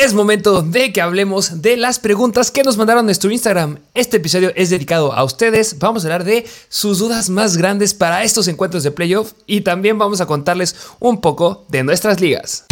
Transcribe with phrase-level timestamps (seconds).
[0.00, 3.80] Es momento de que hablemos de las preguntas que nos mandaron nuestro Instagram.
[3.94, 5.80] Este episodio es dedicado a ustedes.
[5.80, 9.98] Vamos a hablar de sus dudas más grandes para estos encuentros de playoff y también
[9.98, 12.64] vamos a contarles un poco de nuestras ligas.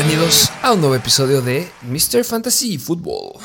[0.00, 2.24] Bienvenidos a un nuevo episodio de Mr.
[2.24, 3.38] Fantasy Football.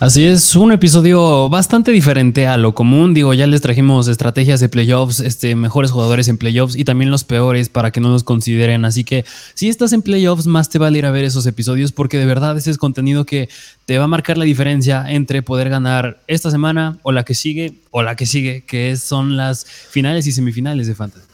[0.00, 3.12] Así es, un episodio bastante diferente a lo común.
[3.12, 7.24] Digo, ya les trajimos estrategias de playoffs, este, mejores jugadores en playoffs y también los
[7.24, 8.86] peores para que no nos consideren.
[8.86, 12.16] Así que si estás en playoffs, más te vale ir a ver esos episodios porque
[12.16, 13.50] de verdad ese es contenido que
[13.84, 17.82] te va a marcar la diferencia entre poder ganar esta semana o la que sigue
[17.90, 21.26] o la que sigue, que son las finales y semifinales de Fantasy.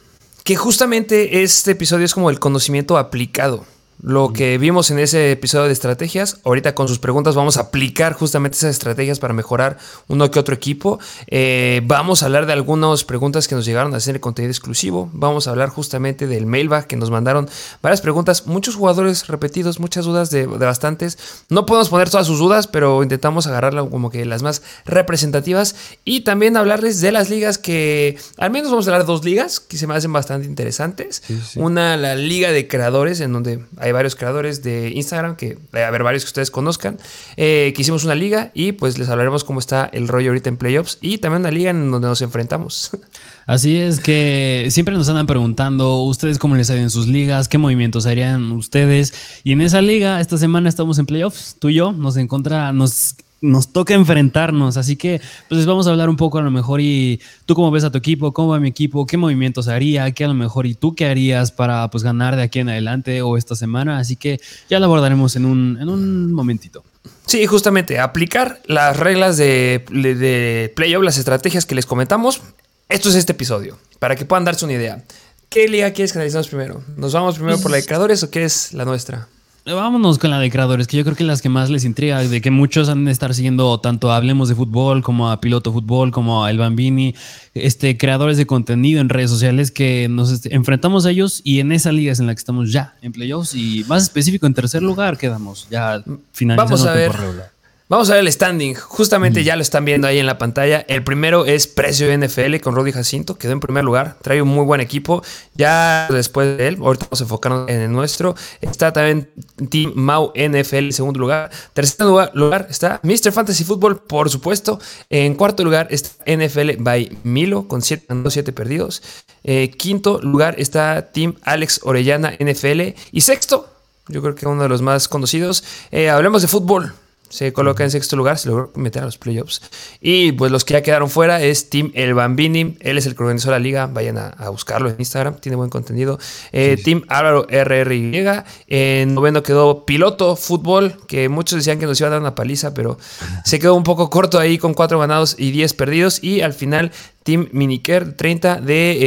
[0.43, 3.65] Que justamente este episodio es como el conocimiento aplicado.
[4.01, 8.13] Lo que vimos en ese episodio de estrategias, ahorita con sus preguntas vamos a aplicar
[8.13, 10.99] justamente esas estrategias para mejorar uno que otro equipo.
[11.27, 15.09] Eh, vamos a hablar de algunas preguntas que nos llegaron a hacer el contenido exclusivo.
[15.13, 17.49] Vamos a hablar justamente del mailbag que nos mandaron
[17.81, 21.17] varias preguntas, muchos jugadores repetidos, muchas dudas de, bastantes.
[21.49, 26.21] No podemos poner todas sus dudas, pero intentamos agarrarla como que las más representativas y
[26.21, 29.77] también hablarles de las ligas que, al menos vamos a hablar de dos ligas que
[29.77, 31.23] se me hacen bastante interesantes.
[31.55, 36.03] Una, la liga de creadores, en donde hay varios creadores de Instagram, que a haber
[36.03, 36.97] varios que ustedes conozcan,
[37.37, 40.57] eh, que hicimos una liga y pues les hablaremos cómo está el rollo ahorita en
[40.57, 42.91] playoffs y también una liga en donde nos enfrentamos.
[43.45, 48.05] Así es que siempre nos andan preguntando ustedes cómo les en sus ligas, qué movimientos
[48.05, 49.13] harían ustedes.
[49.43, 53.15] Y en esa liga, esta semana estamos en playoffs, tú y yo, nos encontra, nos
[53.41, 54.77] nos toca enfrentarnos.
[54.77, 57.83] Así que, pues vamos a hablar un poco a lo mejor y tú cómo ves
[57.83, 60.73] a tu equipo, cómo va mi equipo, qué movimientos haría, qué a lo mejor y
[60.73, 63.99] tú qué harías para pues ganar de aquí en adelante o esta semana.
[63.99, 64.39] Así que
[64.69, 66.83] ya lo abordaremos en un, en un momentito.
[67.25, 72.41] Sí, justamente, aplicar las reglas de, de playoff, las estrategias que les comentamos.
[72.87, 75.03] Esto es este episodio, para que puedan darse una idea.
[75.49, 76.83] ¿Qué liga quieres que analicemos primero?
[76.97, 79.27] ¿Nos vamos primero por la de creadores o qué es la nuestra?
[79.65, 82.39] Vámonos con la de creadores, que yo creo que las que más les intriga, de
[82.39, 86.11] que muchos han de estar siguiendo tanto a Hablemos de Fútbol como a Piloto Fútbol,
[86.11, 87.15] como a El Bambini,
[87.55, 91.91] este, creadores de contenido en redes sociales que nos enfrentamos a ellos y en esa
[91.91, 95.17] liga es en la que estamos ya, en playoffs y más específico, en tercer lugar
[95.17, 97.54] quedamos, ya finalizando Vamos a ver.
[97.87, 98.73] Vamos a ver el standing.
[98.73, 100.83] Justamente ya lo están viendo ahí en la pantalla.
[100.87, 103.37] El primero es Precio NFL con Rudy Jacinto.
[103.37, 104.17] Quedó en primer lugar.
[104.23, 105.21] Trae un muy buen equipo.
[105.53, 108.33] Ya después de él, ahorita vamos a enfocarnos en el nuestro.
[108.59, 109.29] Está también
[109.69, 111.51] Team Mau NFL en segundo lugar.
[111.73, 113.31] Tercer lugar, está Mr.
[113.31, 114.79] Fantasy Football, por supuesto.
[115.11, 119.03] En cuarto lugar está NFL by Milo con 7 perdidos.
[119.43, 122.95] Eh, quinto lugar está Team Alex Orellana NFL.
[123.11, 123.69] Y sexto,
[124.07, 125.63] yo creo que uno de los más conocidos.
[125.91, 126.95] Eh, hablemos de fútbol
[127.29, 129.61] se coloca en sexto lugar, se logró meter a los playoffs.
[129.99, 133.23] Y pues los que ya quedaron fuera es Team El Bambini, él es el que
[133.23, 136.19] organizó la liga, vayan a, buscarlo en Instagram, tiene buen contenido.
[136.51, 138.25] Eh, Team Álvaro RRY,
[138.67, 142.73] en noveno quedó Piloto Fútbol, que muchos decían que nos iba a dar una paliza,
[142.73, 142.97] pero
[143.45, 146.23] se quedó un poco corto ahí con cuatro ganados y diez perdidos.
[146.23, 146.91] Y al final
[147.23, 148.97] Team Miniker 30 de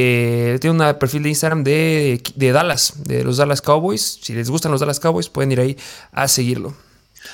[0.55, 4.19] eh, tiene un perfil de Instagram de, de Dallas, de los Dallas Cowboys.
[4.23, 5.77] Si les gustan los Dallas Cowboys, pueden ir ahí
[6.13, 6.75] a seguirlo.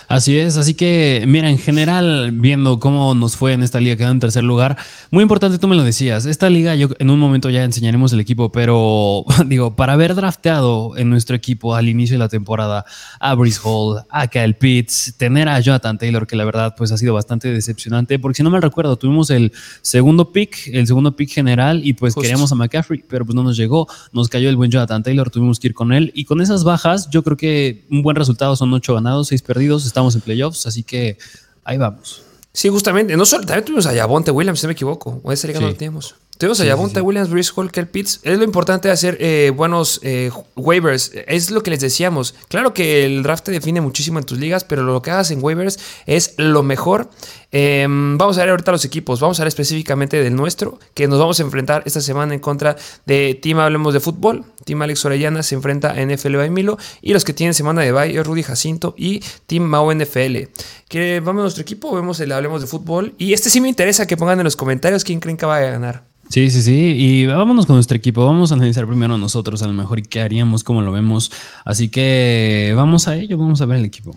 [0.08, 4.10] Así es, así que mira, en general, viendo cómo nos fue en esta liga, quedó
[4.10, 4.76] en tercer lugar,
[5.10, 8.20] muy importante, tú me lo decías, esta liga yo en un momento ya enseñaremos el
[8.20, 12.84] equipo, pero digo, para haber drafteado en nuestro equipo al inicio de la temporada
[13.20, 16.98] a Brice Hall, a Kyle Pitts, tener a Jonathan Taylor, que la verdad pues ha
[16.98, 21.30] sido bastante decepcionante, porque si no me recuerdo, tuvimos el segundo pick, el segundo pick
[21.30, 24.70] general y pues queríamos a McCaffrey, pero pues no nos llegó, nos cayó el buen
[24.70, 28.02] Jonathan Taylor, tuvimos que ir con él y con esas bajas yo creo que un
[28.02, 31.18] buen resultado son ocho ganados, seis perdidos, estamos en playoffs, así que
[31.62, 32.22] ahí vamos.
[32.52, 33.16] Sí, justamente.
[33.16, 35.20] No solo, también tuvimos a Yavonte Williams, si no me equivoco.
[35.22, 36.16] O esa liga no lo teníamos.
[36.36, 38.18] Tuvimos a Yavonte Williams, Bruce Hall, Pitts.
[38.24, 41.12] Es lo importante de hacer eh, buenos eh, waivers.
[41.28, 42.34] Es lo que les decíamos.
[42.48, 45.42] Claro que el draft te define muchísimo en tus ligas, pero lo que hagas en
[45.42, 47.08] waivers es lo mejor.
[47.52, 49.20] Em, vamos a ver ahorita los equipos.
[49.20, 52.76] Vamos a ver específicamente del nuestro, que nos vamos a enfrentar esta semana en contra
[53.06, 54.44] de Team Hablemos de Fútbol.
[54.64, 56.78] Team Alex Orellana se enfrenta a NFL by Milo.
[57.00, 60.48] Y los que tienen semana de bye es Rudy Jacinto y Team Mao NFL.
[60.88, 63.14] Que vamos a nuestro equipo, vemos el Hablemos de Fútbol.
[63.18, 65.60] Y este sí me interesa que pongan en los comentarios quién creen que va a
[65.60, 66.13] ganar.
[66.28, 66.94] Sí, sí, sí.
[66.96, 68.24] Y vámonos con nuestro equipo.
[68.24, 71.30] Vamos a analizar primero nosotros a lo mejor y qué haríamos, cómo lo vemos.
[71.64, 74.16] Así que vamos a ello, vamos a ver el equipo.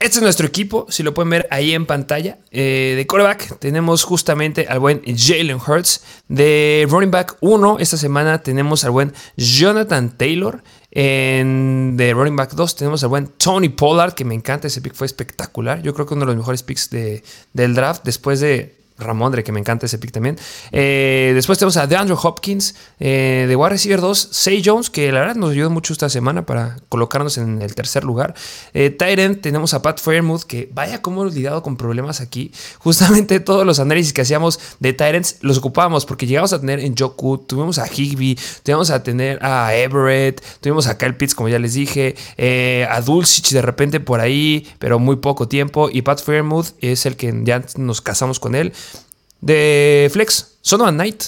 [0.00, 2.38] Este es nuestro equipo, si lo pueden ver ahí en pantalla.
[2.52, 6.04] Eh, de quarterback tenemos justamente al buen Jalen Hurts.
[6.28, 10.62] De running back 1, esta semana tenemos al buen Jonathan Taylor.
[10.92, 14.94] En, de running back 2 tenemos al buen Tony Pollard, que me encanta, ese pick
[14.94, 15.82] fue espectacular.
[15.82, 19.52] Yo creo que uno de los mejores picks de, del draft después de Ramondre, que
[19.52, 20.36] me encanta ese pick también.
[20.72, 25.20] Eh, después tenemos a DeAndre Hopkins, eh, de Wide Receiver 2, Say Jones, que la
[25.20, 28.34] verdad nos ayudó mucho esta semana para colocarnos en el tercer lugar.
[28.74, 32.52] Eh, Tyrant, tenemos a Pat Fairmouth, que vaya como hemos lidiado con problemas aquí.
[32.78, 36.96] Justamente todos los análisis que hacíamos de Tyrants los ocupábamos porque llegamos a tener en
[36.96, 41.58] Joku, tuvimos a Higby, tuvimos a tener a Everett, tuvimos a Kyle Pitts, como ya
[41.58, 45.88] les dije, eh, a Dulcich de repente por ahí, pero muy poco tiempo.
[45.92, 48.72] Y Pat Fairmouth es el que ya nos casamos con él
[49.40, 51.24] de Flex, Sonovan Knight.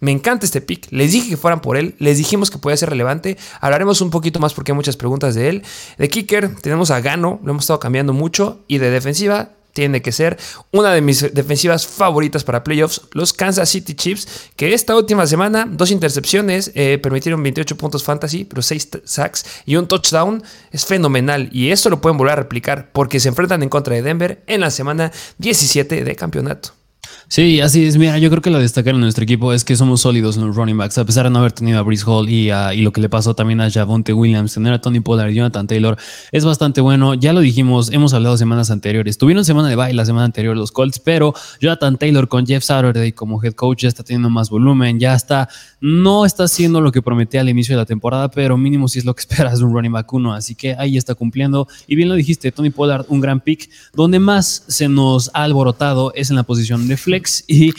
[0.00, 0.86] Me encanta este pick.
[0.90, 1.96] Les dije que fueran por él.
[1.98, 3.36] Les dijimos que podía ser relevante.
[3.60, 5.62] Hablaremos un poquito más porque hay muchas preguntas de él.
[5.98, 7.40] De kicker tenemos a Gano.
[7.42, 8.60] Lo hemos estado cambiando mucho.
[8.68, 10.36] Y de defensiva tiene que ser
[10.72, 15.68] una de mis defensivas favoritas para playoffs, los Kansas City Chiefs, que esta última semana,
[15.70, 21.48] dos intercepciones, eh, permitieron 28 puntos fantasy, pero 6 sacks y un touchdown, es fenomenal.
[21.52, 24.62] Y esto lo pueden volver a replicar porque se enfrentan en contra de Denver en
[24.62, 26.77] la semana 17 de campeonato.
[27.30, 27.98] Sí, así es.
[27.98, 30.56] Mira, yo creo que lo destacar en nuestro equipo es que somos sólidos en los
[30.56, 33.02] running backs, a pesar de no haber tenido a Brice Hall y, y lo que
[33.02, 35.98] le pasó también a Javonte Williams, tener a Tony Pollard y Jonathan Taylor
[36.32, 37.12] es bastante bueno.
[37.12, 39.18] Ya lo dijimos, hemos hablado semanas anteriores.
[39.18, 43.12] Tuvieron semana de bye la semana anterior los Colts, pero Jonathan Taylor con Jeff Saturday
[43.12, 45.50] como head coach ya está teniendo más volumen, ya está,
[45.82, 49.04] no está haciendo lo que prometía al inicio de la temporada, pero mínimo si es
[49.04, 50.32] lo que esperas de un running back uno.
[50.32, 51.68] Así que ahí está cumpliendo.
[51.86, 53.68] Y bien lo dijiste, Tony Pollard, un gran pick.
[53.92, 57.72] Donde más se nos ha alborotado es en la posición de flex y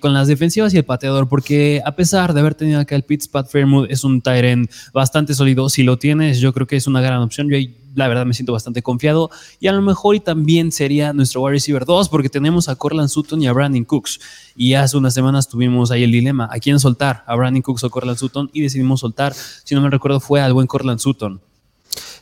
[0.00, 3.28] con las defensivas y el pateador, porque a pesar de haber tenido acá el Pitts,
[3.28, 5.68] Pat Fairmouth es un Tyrant bastante sólido.
[5.68, 7.48] Si lo tienes, yo creo que es una gran opción.
[7.48, 7.56] Yo
[7.94, 9.30] la verdad me siento bastante confiado.
[9.60, 13.08] Y a lo mejor y también sería nuestro wide receiver 2, porque tenemos a Corland
[13.08, 14.20] Sutton y a Brandon Cooks.
[14.56, 17.22] Y hace unas semanas tuvimos ahí el dilema, ¿a quién soltar?
[17.26, 18.50] ¿A Brandon Cooks o Corland Sutton?
[18.52, 21.40] Y decidimos soltar, si no me recuerdo, fue al buen Corland Sutton.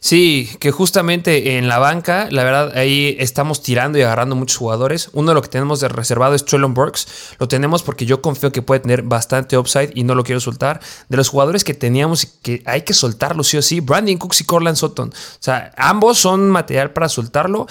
[0.03, 5.11] Sí, que justamente en la banca, la verdad, ahí estamos tirando y agarrando muchos jugadores.
[5.13, 7.37] Uno de lo que tenemos de reservado es Trellon Burks.
[7.39, 10.81] Lo tenemos porque yo confío que puede tener bastante upside y no lo quiero soltar.
[11.11, 14.41] De los jugadores que teníamos y que hay que soltarlo sí o sí, Brandon Cooks
[14.41, 15.11] y Corland Sutton.
[15.11, 17.67] O sea, ambos son material para soltarlo.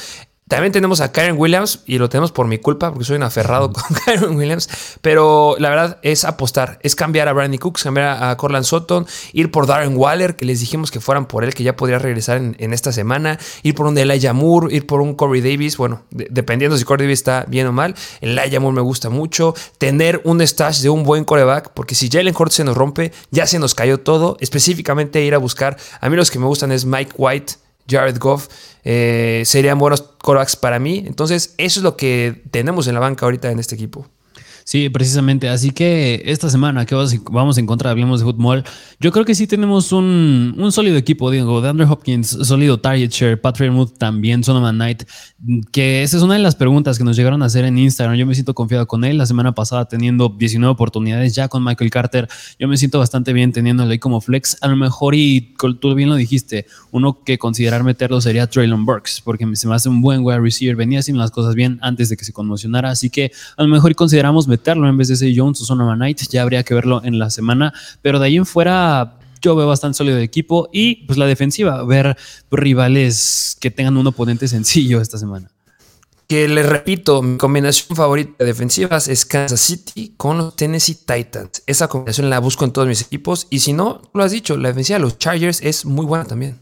[0.50, 3.72] También tenemos a Karen Williams y lo tenemos por mi culpa porque soy un aferrado
[3.72, 4.68] con Karen Williams.
[5.02, 9.52] Pero la verdad es apostar, es cambiar a Brandy Cooks, cambiar a Corland Sutton, ir
[9.52, 12.74] por Darren Waller, que les dijimos que fueran por él, que ya podría regresar en,
[12.74, 15.78] esta semana, ir por un Elijah Moore, ir por un Corey Davis.
[15.78, 17.94] Bueno, dependiendo si Corey Davis está bien o mal.
[18.20, 19.54] Elijah Moore me gusta mucho.
[19.78, 23.46] Tener un stash de un buen coreback, porque si Jalen Hurts se nos rompe, ya
[23.46, 24.36] se nos cayó todo.
[24.40, 27.69] Específicamente ir a buscar, a mí los que me gustan es Mike White.
[27.90, 28.48] Jared Goff,
[28.84, 31.04] eh, serían buenos corebacks para mí.
[31.06, 34.08] Entonces, eso es lo que tenemos en la banca ahorita en este equipo.
[34.70, 35.50] Sí, precisamente.
[35.50, 36.94] Así que esta semana que
[37.32, 38.64] vamos a encontrar, hablemos de fútbol,
[39.00, 43.10] yo creo que sí tenemos un, un sólido equipo, digo, de Andrew Hopkins, sólido target
[43.10, 45.06] share, Patrick Mood también, Sonoman Knight,
[45.72, 48.16] que esa es una de las preguntas que nos llegaron a hacer en Instagram.
[48.16, 49.18] Yo me siento confiado con él.
[49.18, 52.30] La semana pasada teniendo 19 oportunidades ya con Michael Carter,
[52.60, 54.56] yo me siento bastante bien teniéndolo ahí como flex.
[54.62, 59.22] A lo mejor, y tú bien lo dijiste, uno que considerar meterlo sería Traylon Burks,
[59.22, 62.18] porque se me hace un buen wide receiver, venía haciendo las cosas bien antes de
[62.18, 65.66] que se conmocionara, así que a lo mejor consideramos en vez de ese Jones o
[65.66, 66.22] Sonoma Knight.
[66.30, 67.74] Ya habría que verlo en la semana.
[68.02, 70.70] Pero de ahí en fuera, yo veo bastante sólido de equipo.
[70.72, 72.18] Y pues la defensiva, ver
[72.52, 75.50] rivales que tengan un oponente sencillo esta semana.
[76.28, 81.64] Que les repito, mi combinación favorita de defensivas es Kansas City con los Tennessee Titans.
[81.66, 83.48] Esa combinación la busco en todos mis equipos.
[83.50, 86.60] Y si no, lo has dicho, la defensiva de los Chargers es muy buena también.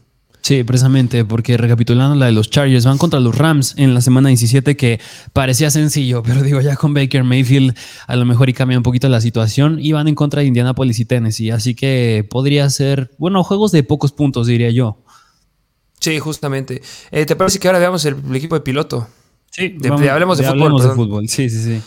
[0.48, 4.30] Sí, precisamente, porque recapitulando la de los Chargers, van contra los Rams en la semana
[4.30, 4.98] 17, que
[5.34, 7.76] parecía sencillo, pero digo, ya con Baker Mayfield
[8.06, 11.00] a lo mejor y cambia un poquito la situación, y van en contra de Indianapolis
[11.00, 15.02] y Tennessee, así que podría ser, bueno, juegos de pocos puntos, diría yo.
[16.00, 16.80] Sí, justamente.
[17.10, 19.06] Eh, ¿Te parece que ahora veamos el, equipo de piloto?
[19.50, 20.62] Sí, de, hablemos de fútbol.
[20.62, 21.82] Hablemos de fútbol, sí, sí, sí.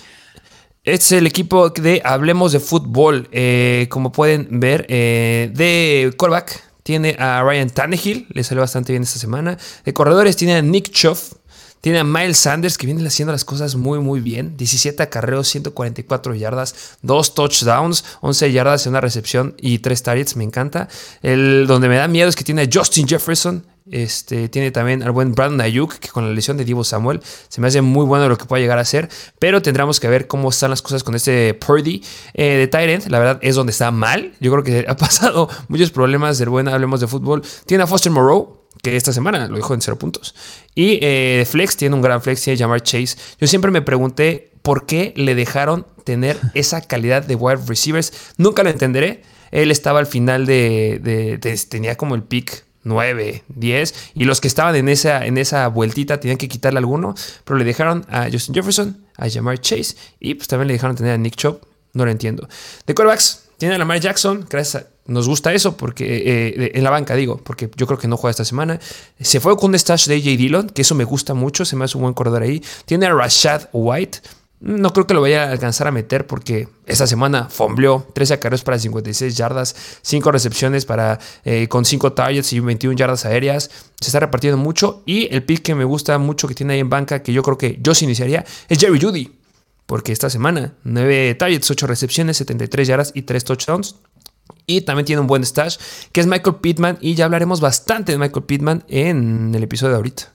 [0.84, 3.28] Este es el equipo de Hablemos de Fútbol.
[3.32, 9.04] Eh, como pueden ver, eh, de callback tiene a Ryan Tannehill, le salió bastante bien
[9.04, 9.58] esta semana.
[9.86, 11.34] De corredores tiene a Nick Chuff.
[11.82, 14.56] Tiene a Miles Sanders, que viene haciendo las cosas muy, muy bien.
[14.56, 20.36] 17 acarreos, 144 yardas, 2 touchdowns, 11 yardas en una recepción y 3 targets.
[20.36, 20.88] Me encanta.
[21.24, 25.12] El donde me da miedo es que tiene a Justin Jefferson, Este, tiene también al
[25.12, 27.20] buen Brandon Ayuk, que con la lesión de Divo Samuel
[27.50, 29.10] se me hace muy bueno lo que pueda llegar a ser.
[29.40, 33.08] Pero tendremos que ver cómo están las cosas con este Purdy eh, de Tyrant.
[33.08, 34.34] La verdad es donde está mal.
[34.40, 37.42] Yo creo que ha pasado muchos problemas del buen Hablemos de Fútbol.
[37.66, 40.36] Tiene a Foster Moreau, que esta semana lo dijo en cero puntos.
[40.76, 43.18] Y eh, Flex tiene un gran Flex, tiene llamar Chase.
[43.40, 48.14] Yo siempre me pregunté por qué le dejaron tener esa calidad de wide receivers.
[48.38, 49.24] Nunca lo entenderé.
[49.52, 54.76] Él estaba al final de, tenía como el pick 9, 10, y los que estaban
[54.76, 59.06] en esa, en esa vueltita tenían que quitarle alguno, pero le dejaron a Justin Jefferson,
[59.18, 61.62] a Jamar Chase, y pues también le dejaron tener a Nick Chubb,
[61.94, 62.48] no lo entiendo.
[62.88, 64.48] De quarterbacks, tiene a Lamar Jackson,
[65.06, 68.32] nos gusta eso porque eh, en la banca digo, porque yo creo que no juega
[68.32, 68.80] esta semana.
[69.20, 71.86] Se fue con un stash de AJ Dillon, que eso me gusta mucho, se me
[71.86, 72.64] hace un buen corredor ahí.
[72.86, 74.20] Tiene a Rashad White,
[74.62, 78.64] no creo que lo vaya a alcanzar a meter porque esta semana fombleó 13 acarreos
[78.64, 83.72] para 56 yardas, 5 recepciones para, eh, con 5 targets y 21 yardas aéreas.
[84.00, 85.02] Se está repartiendo mucho.
[85.08, 87.58] Y el pick que me gusta mucho que tiene ahí en banca, que yo creo
[87.58, 89.32] que yo sí iniciaría, es Jerry Judy.
[89.88, 93.96] Porque esta semana, 9 targets, 8 recepciones, 73 yardas y 3 touchdowns.
[94.68, 95.78] Y también tiene un buen stash,
[96.12, 97.00] que es Michael Pittman.
[97.02, 100.34] Y ya hablaremos bastante de Michael Pittman en el episodio de ahorita.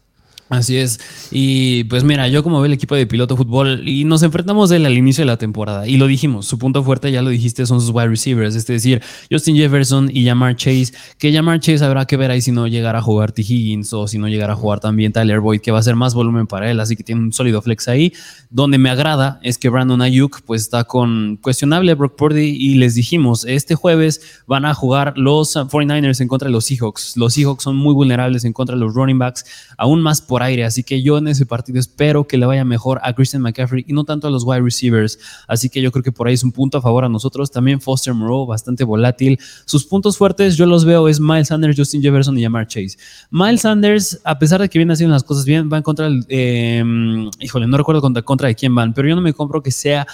[0.48, 1.00] Así es.
[1.32, 4.86] Y pues mira, yo como veo el equipo de piloto fútbol y nos enfrentamos él
[4.86, 7.80] al inicio de la temporada y lo dijimos, su punto fuerte ya lo dijiste son
[7.80, 12.16] sus wide receivers, es decir, Justin Jefferson y Jamar Chase, que Jamar Chase habrá que
[12.16, 13.42] ver ahí si no llegará a jugar T.
[13.42, 16.14] Higgins o si no llegará a jugar también Tyler Boyd, que va a ser más
[16.14, 18.12] volumen para él, así que tiene un sólido flex ahí.
[18.48, 22.94] Donde me agrada es que Brandon Ayuk pues está con cuestionable Brock Purdy y les
[22.94, 27.16] dijimos, este jueves van a jugar los 49ers en contra de los Seahawks.
[27.16, 29.44] Los Seahawks son muy vulnerables en contra de los running backs,
[29.76, 30.64] aún más por aire.
[30.64, 33.92] Así que yo en ese partido espero que le vaya mejor a Christian McCaffrey y
[33.92, 35.18] no tanto a los wide receivers.
[35.46, 37.50] Así que yo creo que por ahí es un punto a favor a nosotros.
[37.50, 39.38] También Foster Moreau, bastante volátil.
[39.64, 42.96] Sus puntos fuertes yo los veo es Miles Sanders, Justin Jefferson y Jamar Chase.
[43.30, 46.24] Miles Sanders, a pesar de que viene haciendo las cosas bien, va en contra del...
[46.28, 49.70] Em, híjole, no recuerdo contra, contra de quién van, pero yo no me compro que
[49.70, 50.06] sea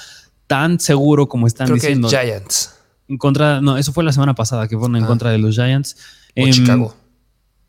[0.46, 2.08] tan seguro como están creo diciendo.
[2.08, 2.74] Que Giants.
[3.08, 5.06] En contra, no, eso fue la semana pasada que fueron en ah.
[5.06, 5.96] contra de los Giants.
[6.36, 6.94] O Chicago.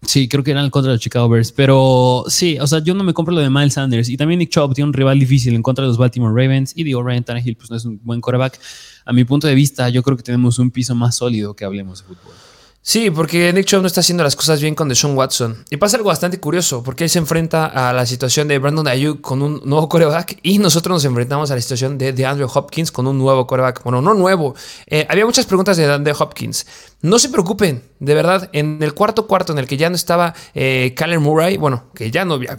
[0.06, 1.52] Sí, creo que eran contra los Chicago Bears.
[1.52, 4.10] Pero sí, o sea, yo no me compro lo de Miles Sanders.
[4.10, 6.74] Y también Nick Chubb tiene un rival difícil en contra de los Baltimore Ravens.
[6.76, 8.60] Y digo, Ryan Tannehill pues no es un buen quarterback.
[9.06, 12.00] A mi punto de vista, yo creo que tenemos un piso más sólido que hablemos
[12.00, 12.34] de fútbol.
[12.86, 15.64] Sí, porque Nick Chubb no está haciendo las cosas bien con Deshaun Watson.
[15.70, 19.22] Y pasa algo bastante curioso, porque él se enfrenta a la situación de Brandon Ayuk
[19.22, 23.08] con un nuevo coreback y nosotros nos enfrentamos a la situación de, Andrew Hopkins con
[23.08, 23.82] un nuevo coreback.
[23.84, 24.54] Bueno, no nuevo.
[24.86, 26.66] Eh, había muchas preguntas de Andrew Hopkins.
[27.04, 30.34] No se preocupen, de verdad, en el cuarto cuarto en el que ya no estaba
[30.56, 32.58] eh, Murray, bueno, que ya no había...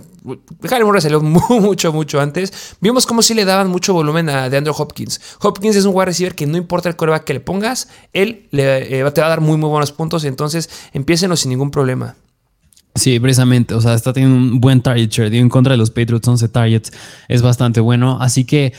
[0.61, 2.77] Kyler Murray salió mucho, mucho antes.
[2.79, 5.19] Vimos cómo sí le daban mucho volumen a de Andrew Hopkins.
[5.41, 9.01] Hopkins es un wide receiver que no importa el coreback que le pongas, él le,
[9.01, 10.25] eh, te va a dar muy, muy buenos puntos.
[10.25, 12.15] Entonces, empiecenlo sin ningún problema.
[12.97, 13.73] Sí, precisamente.
[13.73, 15.35] O sea, está teniendo un buen target share.
[15.35, 16.93] en contra de los Patriots, 11 targets.
[17.29, 18.19] Es bastante bueno.
[18.21, 18.75] Así que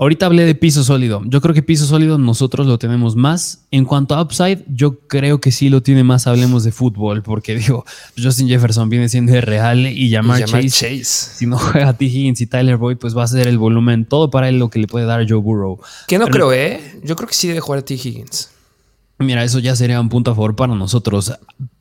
[0.00, 1.22] Ahorita hablé de piso sólido.
[1.26, 3.64] Yo creo que piso sólido nosotros lo tenemos más.
[3.72, 6.28] En cuanto a upside, yo creo que sí lo tiene más.
[6.28, 7.84] Hablemos de fútbol, porque digo,
[8.16, 12.04] Justin Jefferson viene siendo real y llamar Chase, Si no juega T.
[12.04, 14.78] Higgins y Tyler Boyd, pues va a ser el volumen todo para él lo que
[14.78, 15.80] le puede dar Joe Burrow.
[16.06, 17.00] Que no creo, ¿eh?
[17.02, 17.94] Yo creo que sí debe jugar a T.
[17.94, 18.50] Higgins.
[19.18, 21.32] Mira, eso ya sería un punto a favor para nosotros.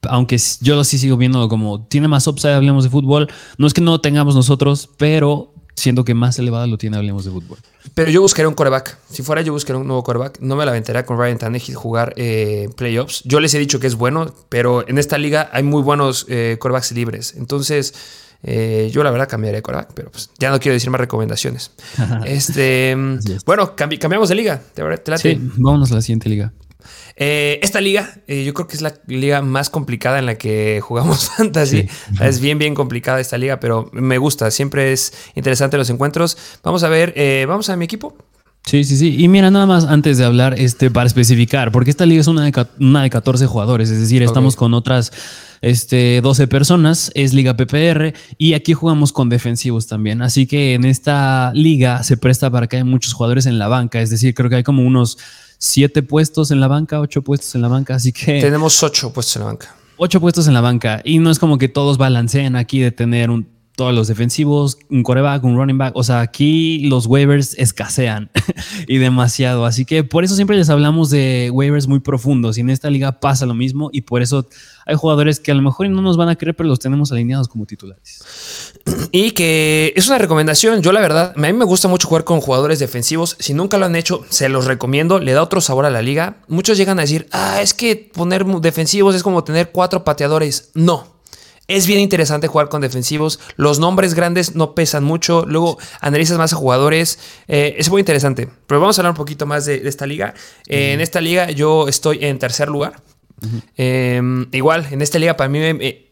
[0.09, 3.27] Aunque yo lo sí sigo viendo como tiene más upside, hablemos de fútbol.
[3.59, 7.23] No es que no lo tengamos nosotros, pero siendo que más elevada lo tiene, hablemos
[7.23, 7.59] de fútbol.
[7.93, 8.97] Pero yo buscaría un coreback.
[9.09, 10.39] Si fuera yo buscaría un nuevo coreback.
[10.41, 13.21] No me la aventaría con Ryan Tannehill jugar eh, playoffs.
[13.25, 16.57] Yo les he dicho que es bueno, pero en esta liga hay muy buenos eh,
[16.59, 17.35] corebacks libres.
[17.37, 17.93] Entonces,
[18.41, 21.71] eh, yo la verdad cambiaría de coreback, pero pues ya no quiero decir más recomendaciones.
[22.25, 22.97] este,
[23.45, 24.59] bueno, cambiamos de liga.
[24.73, 26.51] ¿Te, Sí, vámonos a la siguiente liga.
[27.15, 30.79] Eh, esta liga, eh, yo creo que es la liga más complicada en la que
[30.81, 31.87] jugamos fantasy.
[32.21, 34.51] Es bien, bien complicada esta liga, pero me gusta.
[34.51, 36.37] Siempre es interesante los encuentros.
[36.63, 38.15] Vamos a ver, eh, vamos a mi equipo.
[38.67, 39.15] Sí, sí, sí.
[39.17, 42.43] Y mira, nada más antes de hablar, este, para especificar, porque esta liga es una
[42.43, 45.13] de, una de 14 jugadores, es decir, estamos con otras
[45.61, 50.21] este, 12 personas, es Liga PPR y aquí jugamos con defensivos también.
[50.21, 54.01] Así que en esta liga se presta para que haya muchos jugadores en la banca,
[54.01, 55.17] es decir, creo que hay como unos
[55.57, 58.41] siete puestos en la banca, ocho puestos en la banca, así que...
[58.41, 59.75] Tenemos ocho puestos en la banca.
[59.97, 63.31] Ocho puestos en la banca y no es como que todos balanceen aquí de tener
[63.31, 63.47] un,
[63.77, 65.95] todos los defensivos, un coreback, un running back.
[65.95, 68.31] O sea, aquí los waivers escasean
[68.87, 69.65] y demasiado.
[69.65, 72.57] Así que por eso siempre les hablamos de waivers muy profundos.
[72.57, 73.91] Y en esta liga pasa lo mismo.
[73.93, 74.47] Y por eso
[74.87, 77.47] hay jugadores que a lo mejor no nos van a creer, pero los tenemos alineados
[77.47, 78.66] como titulares.
[79.11, 80.81] Y que es una recomendación.
[80.81, 83.35] Yo, la verdad, a mí me gusta mucho jugar con jugadores defensivos.
[83.39, 85.19] Si nunca lo han hecho, se los recomiendo.
[85.19, 86.37] Le da otro sabor a la liga.
[86.47, 90.71] Muchos llegan a decir, ah, es que poner defensivos es como tener cuatro pateadores.
[90.73, 91.17] No
[91.67, 93.39] Es bien interesante jugar con defensivos.
[93.55, 95.45] Los nombres grandes no pesan mucho.
[95.47, 97.19] Luego analizas más a jugadores.
[97.47, 98.49] Eh, es muy interesante.
[98.67, 100.33] Pero vamos a hablar un poquito más de, esta liga.
[100.67, 103.01] Eh, en esta liga yo estoy en tercer lugar.
[103.75, 105.59] Em, igual, en esta liga para mí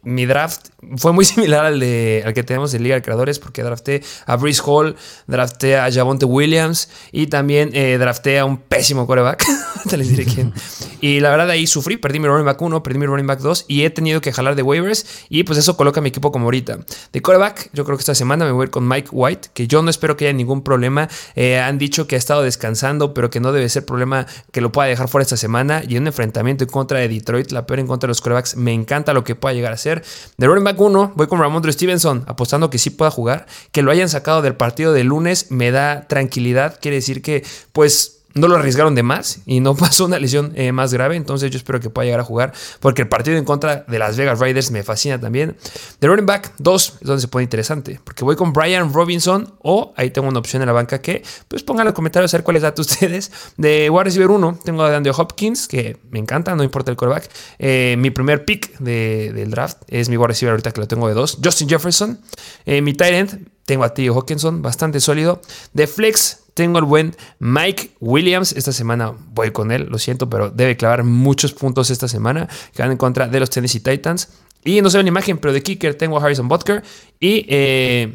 [0.05, 3.63] mi draft fue muy similar al, de, al que tenemos en Liga de Creadores porque
[3.63, 4.95] drafté a Brice Hall,
[5.27, 9.45] drafté a Javonte Williams y también eh, drafté a un pésimo coreback.
[9.89, 10.53] Te les diré quién.
[11.01, 13.65] Y la verdad ahí sufrí, perdí mi running back 1, perdí mi running back 2
[13.67, 16.45] y he tenido que jalar de waivers y pues eso coloca a mi equipo como
[16.45, 16.79] ahorita.
[17.12, 19.67] De coreback, yo creo que esta semana me voy a ir con Mike White, que
[19.67, 21.09] yo no espero que haya ningún problema.
[21.35, 24.71] Eh, han dicho que ha estado descansando, pero que no debe ser problema que lo
[24.71, 25.83] pueda dejar fuera esta semana.
[25.88, 28.74] Y un enfrentamiento en contra de Detroit, la peor en contra de los corebacks, me
[28.74, 29.95] encanta lo que pueda llegar a ser.
[30.38, 33.46] De running back 1, voy con Ramondre Stevenson, apostando que sí pueda jugar.
[33.72, 36.80] Que lo hayan sacado del partido de lunes me da tranquilidad.
[36.82, 40.72] Quiere decir que, pues, no lo arriesgaron de más y no pasó una lesión eh,
[40.72, 41.15] más grave.
[41.15, 44.18] Entonces yo espero que pueda llegar a jugar porque el partido en contra de Las
[44.18, 45.58] Vegas Raiders me fascina también.
[46.00, 49.94] De running back 2 es donde se pone interesante porque voy con Brian Robinson o
[49.98, 52.44] ahí tengo una opción en la banca que pues pongan en los comentarios a ver
[52.44, 53.32] cuáles datos ustedes.
[53.58, 57.30] De wide receiver 1 tengo a Andrew Hopkins que me encanta, no importa el quarterback.
[57.58, 61.13] Eh, mi primer pick del draft es mi wide receiver ahorita que lo tengo de
[61.13, 61.39] 2.
[61.44, 62.20] Justin Jefferson.
[62.65, 65.42] Eh, mi tight end tengo a Tío Hawkinson, bastante sólido.
[65.74, 68.53] De flex tengo el buen Mike Williams.
[68.53, 72.47] Esta semana voy con él, lo siento, pero debe clavar muchos puntos esta semana.
[72.74, 74.29] Que van en contra de los Tennessee Titans.
[74.63, 76.81] Y no sé una imagen, pero de kicker tengo a Harrison Butker.
[77.19, 78.13] Y eh,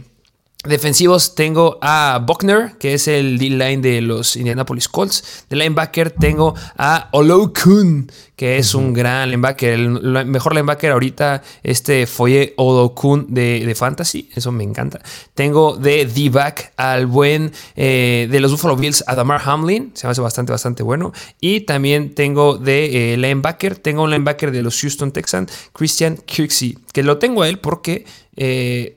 [0.62, 5.46] Defensivos tengo a Buckner, que es el D-line de los Indianapolis Colts.
[5.48, 9.72] De linebacker tengo a Olokun, que es un gran linebacker.
[9.72, 14.28] El mejor linebacker ahorita, este Foye Olokun de, de Fantasy.
[14.34, 15.00] Eso me encanta.
[15.32, 19.92] Tengo de D-back al buen eh, de los Buffalo Bills, Adamar Hamlin.
[19.94, 21.14] Se me hace bastante, bastante bueno.
[21.40, 23.78] Y también tengo de eh, linebacker.
[23.78, 28.04] Tengo un linebacker de los Houston Texans, Christian Kirksey, que lo tengo a él porque...
[28.36, 28.94] Eh,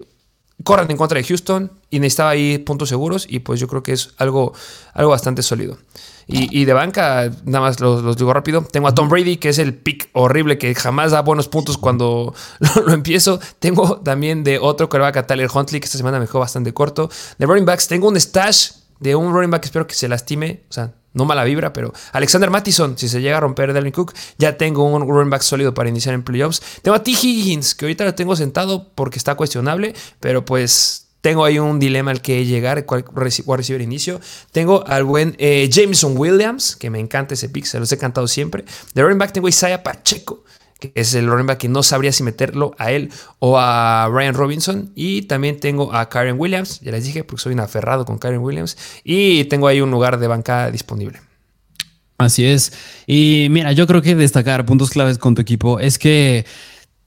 [0.64, 3.94] corran en contra de Houston y necesitaba ahí puntos seguros y pues yo creo que
[3.94, 4.54] es algo,
[4.94, 5.78] algo bastante sólido.
[6.26, 9.74] Y, de banca, nada más los, digo rápido, tengo a Tom Brady, que es el
[9.74, 12.34] pick horrible que jamás da buenos puntos cuando
[12.86, 13.42] lo, empiezo.
[13.60, 17.10] Tengo también de otro quarterback a Tyler Huntley, que esta semana me dejó bastante corto.
[17.38, 20.74] De running backs, tengo un stash de un running back, espero que se lastime, o
[20.74, 24.58] sea, no mala vibra, pero Alexander Mattison, si se llega a romper Dalvin Cook, ya
[24.58, 26.62] tengo un running back sólido para iniciar en playoffs.
[26.82, 27.12] Tengo a T.
[27.12, 32.12] Higgins, que ahorita lo tengo sentado porque está cuestionable, pero pues tengo ahí un dilema
[32.12, 34.20] al que llegar, cuál recibir inicio.
[34.52, 38.28] Tengo al buen eh, Jameson Williams, que me encanta ese pick, se los he cantado
[38.28, 38.66] siempre.
[38.94, 40.44] De running back tengo a Pacheco,
[40.96, 44.92] es el running back que no sabría si meterlo a él o a Ryan Robinson.
[44.96, 48.40] Y también tengo a Karen Williams, ya les dije, porque soy un aferrado con Karen
[48.40, 48.78] Williams.
[49.04, 51.20] Y tengo ahí un lugar de bancada disponible.
[52.18, 52.74] Así es.
[53.08, 56.46] Y mira, yo creo que destacar puntos claves con tu equipo es que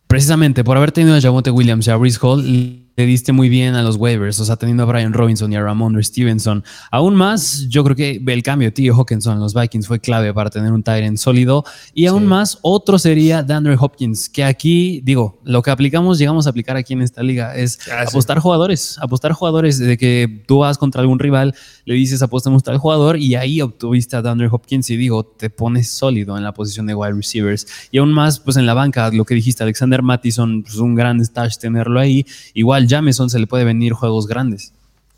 [0.07, 3.75] precisamente por haber tenido a Javonte Williams y a Brice Hall, le diste muy bien
[3.75, 6.65] a los waivers, o sea, teniendo a Brian Robinson y a Ramon Stevenson.
[6.91, 10.33] Aún más, yo creo que el cambio de Tío Hawkinson en los Vikings fue clave
[10.33, 11.65] para tener un Tyrant sólido.
[11.93, 16.51] Y aún más, otro sería DeAndre Hopkins, que aquí, digo, lo que aplicamos, llegamos a
[16.51, 20.79] aplicar aquí en esta liga, es ah, apostar jugadores, apostar jugadores de que tú vas
[20.79, 21.55] contra algún rival,
[21.85, 25.91] le dices apostemos tal jugador y ahí obtuviste a DeAndre Hopkins y digo, te pones
[25.91, 27.67] sólido en la posición de wide receivers.
[27.91, 31.23] Y aún más, pues en la banca, lo que dijiste, Alexander Mattison, pues un gran
[31.23, 32.25] stash tenerlo ahí.
[32.55, 34.73] Igual Jameson se le puede venir juegos grandes.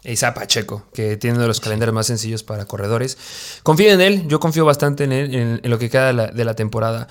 [0.04, 3.18] Isa Pacheco, que tiene uno de los calendarios más sencillos para corredores.
[3.62, 7.08] Confío en él, yo confío bastante en él, en, lo que queda de la, temporada.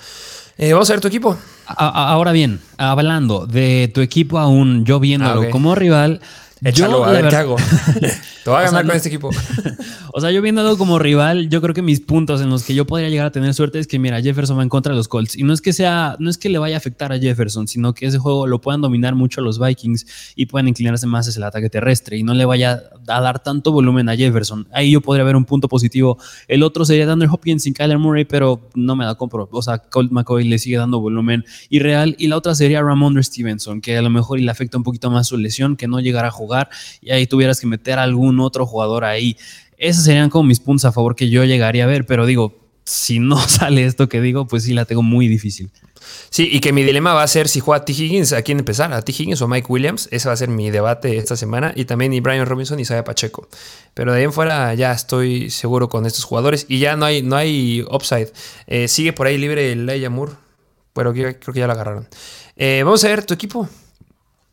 [0.56, 1.36] Eh, vamos a ver tu equipo.
[1.66, 6.20] ahora bien, hablando de tu equipo aún, yo viéndolo ah, como rival,
[6.62, 7.56] Échalo, a ver qué hago.
[8.44, 9.30] Te voy a ganar con este equipo.
[10.12, 12.86] o sea, yo viéndolo como rival, yo creo que mis puntos en los que yo
[12.86, 15.36] podría llegar a tener suerte es que, mira, Jefferson va en contra de los Colts.
[15.36, 17.94] Y no es que sea, no es que le vaya a afectar a Jefferson, sino
[17.94, 21.44] que ese juego lo puedan dominar mucho los Vikings y puedan inclinarse más hacia el
[21.44, 24.66] ataque terrestre y no le vaya a dar tanto volumen a Jefferson.
[24.72, 26.18] Ahí yo podría ver un punto positivo.
[26.48, 29.48] El otro sería Daniel Hopkins sin Kyler Murray, pero no me da compro.
[29.52, 32.16] O sea, Colt McCoy le sigue dando volumen irreal.
[32.18, 35.28] Y la otra sería Ramondre Stevenson, que a lo mejor le afecta un poquito más
[35.28, 36.47] su lesión, que no llegará a jugar
[37.00, 39.36] y ahí tuvieras que meter algún otro jugador ahí.
[39.76, 43.18] Esos serían como mis puntos a favor que yo llegaría a ver, pero digo, si
[43.18, 45.70] no sale esto que digo, pues sí la tengo muy difícil.
[46.30, 47.92] Sí, y que mi dilema va a ser si juega a T.
[47.92, 48.92] Higgins, ¿a quién empezar?
[48.92, 49.12] ¿A T.
[49.12, 50.08] Higgins o Mike Williams?
[50.10, 51.72] Ese va a ser mi debate esta semana.
[51.76, 53.48] Y también y Brian Robinson y Saya Pacheco.
[53.94, 56.66] Pero de ahí en fuera ya estoy seguro con estos jugadores.
[56.68, 58.32] Y ya no hay, no hay upside.
[58.66, 60.32] Eh, sigue por ahí libre el Leia Moore.
[60.94, 62.08] Pero creo que ya lo agarraron.
[62.56, 63.68] Eh, vamos a ver tu equipo.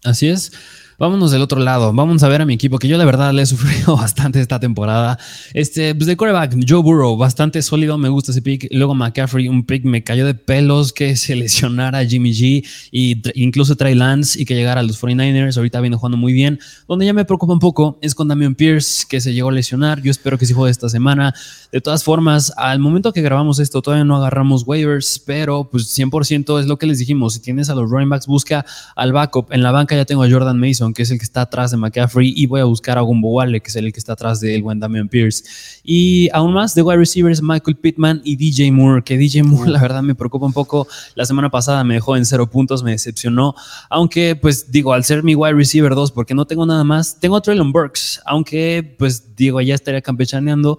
[0.04, 0.52] Así es.
[0.98, 1.92] Vámonos del otro lado.
[1.92, 4.60] Vamos a ver a mi equipo, que yo de verdad le he sufrido bastante esta
[4.62, 5.20] temporada.
[5.54, 8.68] Este, pues de quarterback, Joe Burrow, bastante sólido, me gusta ese pick.
[8.72, 13.76] Luego McCaffrey, un pick me cayó de pelos que se lesionara Jimmy G y incluso
[13.76, 15.58] Trey Lance y que llegara a los 49ers.
[15.58, 16.60] Ahorita viene jugando muy bien.
[16.88, 20.02] Donde ya me preocupa un poco es con Damian Pierce, que se llegó a lesionar.
[20.02, 21.34] Yo espero que sí juegue esta semana.
[21.74, 26.62] De todas formas, al momento que grabamos esto, todavía no agarramos waivers, pero pues 100%
[26.62, 27.34] es lo que les dijimos.
[27.34, 29.52] Si tienes a los running backs, busca al backup.
[29.52, 31.78] En la banca ya tengo a Jordan Mason que es el que está atrás de
[31.78, 34.64] McCaffrey, y voy a buscar a Gumbo Wale, que es el que está atrás del
[34.64, 35.44] buen Damian Pierce.
[35.84, 39.82] Y aún más de wide receivers, Michael Pittman y DJ Moore, que DJ Moore la
[39.82, 40.88] verdad me preocupa un poco.
[41.16, 43.56] La semana pasada me dejó en cero puntos, me decepcionó,
[43.90, 47.36] aunque pues digo, al ser mi wide receiver 2, porque no tengo nada más, tengo
[47.38, 50.78] a Traylon Burks, aunque pues digo, ya estaría campechaneando.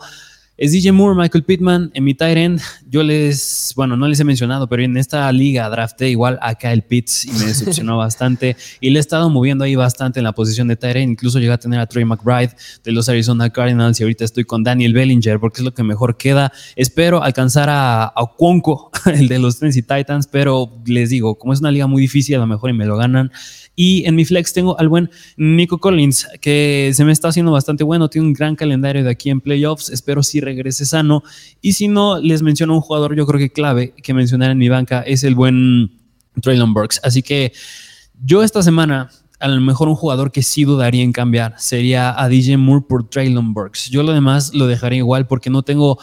[0.58, 1.90] Es DJ Moore, Michael Pittman.
[1.92, 5.68] En mi tight end, yo les, bueno, no les he mencionado, pero en esta liga
[5.68, 8.56] drafté igual a Kyle Pitts y me decepcionó bastante.
[8.80, 11.12] Y le he estado moviendo ahí bastante en la posición de tight end.
[11.12, 14.64] Incluso llegué a tener a Trey McBride de los Arizona Cardinals y ahorita estoy con
[14.64, 16.50] Daniel Bellinger porque es lo que mejor queda.
[16.74, 21.60] Espero alcanzar a, a Cuonco, el de los Tennessee Titans, pero les digo, como es
[21.60, 23.30] una liga muy difícil, a lo mejor y me lo ganan.
[23.76, 27.84] Y en mi flex tengo al buen Nico Collins, que se me está haciendo bastante
[27.84, 28.08] bueno.
[28.08, 29.90] Tiene un gran calendario de aquí en playoffs.
[29.90, 31.22] Espero si regrese sano.
[31.60, 34.68] Y si no, les menciono un jugador, yo creo que clave que mencionar en mi
[34.68, 35.90] banca es el buen
[36.40, 37.00] Traylon Burks.
[37.04, 37.52] Así que
[38.24, 42.28] yo esta semana a lo mejor un jugador que sí dudaría en cambiar sería a
[42.28, 43.90] DJ Moore por Traylon Burks.
[43.90, 45.98] Yo lo demás lo dejaré igual porque no tengo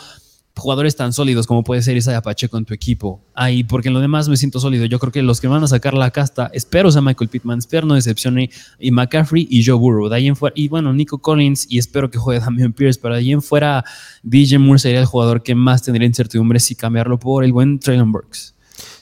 [0.56, 3.22] jugadores tan sólidos como puede ser Isaiah Pacheco en tu equipo.
[3.34, 4.86] Ahí, porque en lo demás me siento sólido.
[4.86, 7.88] Yo creo que los que van a sacar la casta, espero sea Michael Pittman, espero
[7.88, 10.10] no decepcione, y McCaffrey y Joe Burrow.
[10.10, 13.16] De ahí en fuera, y bueno, Nico Collins, y espero que juegue Damian Pierce, pero
[13.16, 13.84] de ahí en fuera,
[14.22, 18.12] DJ Moore sería el jugador que más tendría incertidumbre si cambiarlo por el buen Traylon
[18.12, 18.53] Burks.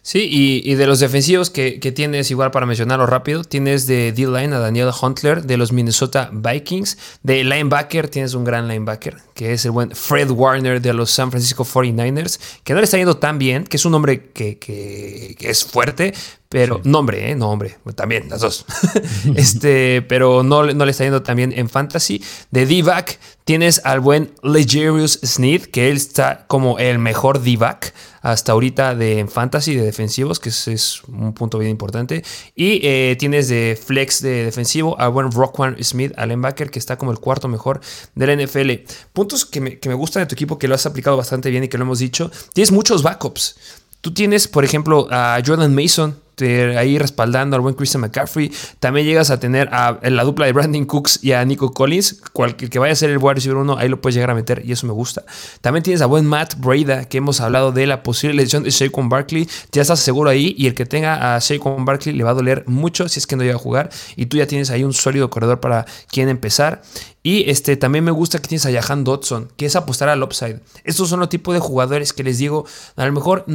[0.04, 0.28] Sí,
[0.64, 4.90] y, de los defensivos que, tienes, igual para mencionarlo rápido, tienes de D-Line a Daniel
[5.00, 6.98] Huntler de los Minnesota Vikings.
[7.22, 11.30] De linebacker tienes un gran linebacker, que es el buen Fred Warner de los San
[11.30, 15.36] Francisco 49ers, que no le está yendo tan bien, que es un hombre que, que
[15.40, 16.14] es fuerte,
[16.52, 17.36] pero nombre, ¿eh?
[17.38, 18.66] No, hombre, también las dos.
[19.38, 22.22] este, pero no, no le está yendo tan bien en fantasy.
[22.52, 28.52] De D-back tienes al buen Legarius Sneed, que él está como el mejor D-back hasta
[28.52, 32.22] ahorita de fantasy de defensivos, que es, un punto bien importante.
[32.54, 36.98] Y eh, tienes de flex de defensivo al buen Rockwan Smith, al linebacker, que está
[36.98, 37.80] como el cuarto mejor
[38.14, 38.72] de la NFL.
[39.14, 41.64] Puntos que me, que me gustan de tu equipo, que lo has aplicado bastante bien
[41.64, 42.30] y que lo hemos dicho.
[42.54, 43.56] Tienes muchos backups.
[44.02, 48.52] Tú tienes, por ejemplo, a Jordan Mason, ahí respaldando al buen Christian McCaffrey.
[48.80, 52.22] También llegas a tener a, la dupla de Brandon Cooks y a Nico Collins.
[52.34, 54.62] Cualquier que vaya a ser el wide receiver uno, ahí lo puedes llegar a meter
[54.66, 55.24] y eso me gusta.
[55.62, 59.10] También tienes a buen Matt Breda, que hemos hablado de la posible lesión de Shaquon
[59.10, 59.48] Barkley.
[59.72, 62.64] Ya estás seguro ahí y el que tenga a Shaquon Barkley le va a doler
[62.68, 63.90] mucho si es que no llega a jugar.
[64.16, 66.82] Y tú ya tienes ahí un sólido corredor para quien empezar.
[67.24, 70.60] Y este, también me gusta que tienes a Jahan Dodson, que es apostar al upside.
[70.84, 73.46] Estos son los tipos de jugadores que les digo, a lo mejor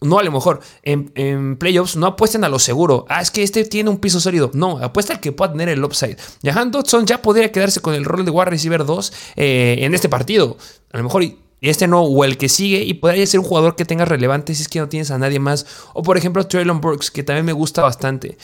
[0.00, 3.06] no, a lo mejor en, playoffs no apuesten a lo seguro.
[3.08, 4.50] Ah, es que este tiene un piso sólido.
[4.52, 6.16] No, apuesta al que pueda tener el upside.
[6.42, 10.08] Jahan Dodson ya podría quedarse con el rol de wide receiver 2 eh, en este
[10.08, 10.56] partido.
[10.92, 11.24] A lo mejor
[11.60, 14.62] este no, o el que sigue, y podría ser un jugador que tenga relevante si
[14.62, 15.66] es que no tienes a nadie más.
[15.94, 18.36] O por ejemplo, Traylon Burks, que también me gusta bastante.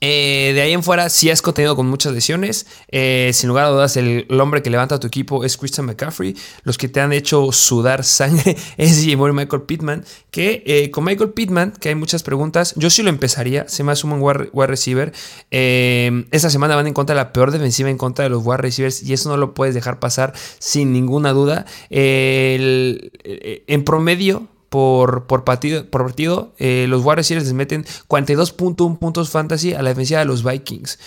[0.00, 2.66] Eh, de ahí en fuera, sí has contenido con muchas lesiones.
[2.88, 6.36] Eh, sin lugar a dudas, el, hombre que levanta tu equipo es Christian McCaffrey.
[6.64, 10.04] Los que te han hecho sudar sangre es Jimmy Michael Pittman.
[10.30, 13.68] Que eh, con Michael Pittman, que hay muchas preguntas, yo sí lo empezaría.
[13.68, 15.12] Se me asume un wide, receiver.
[15.50, 19.02] esta semana van en contra de la peor defensiva en contra de los wide receivers.
[19.02, 21.66] Y eso no lo puedes dejar pasar sin ninguna duda.
[21.90, 29.82] en promedio, por, por partido, por partido eh, los les meten 42.1 puntos fantasy a
[29.82, 30.98] la defensiva de los Vikings.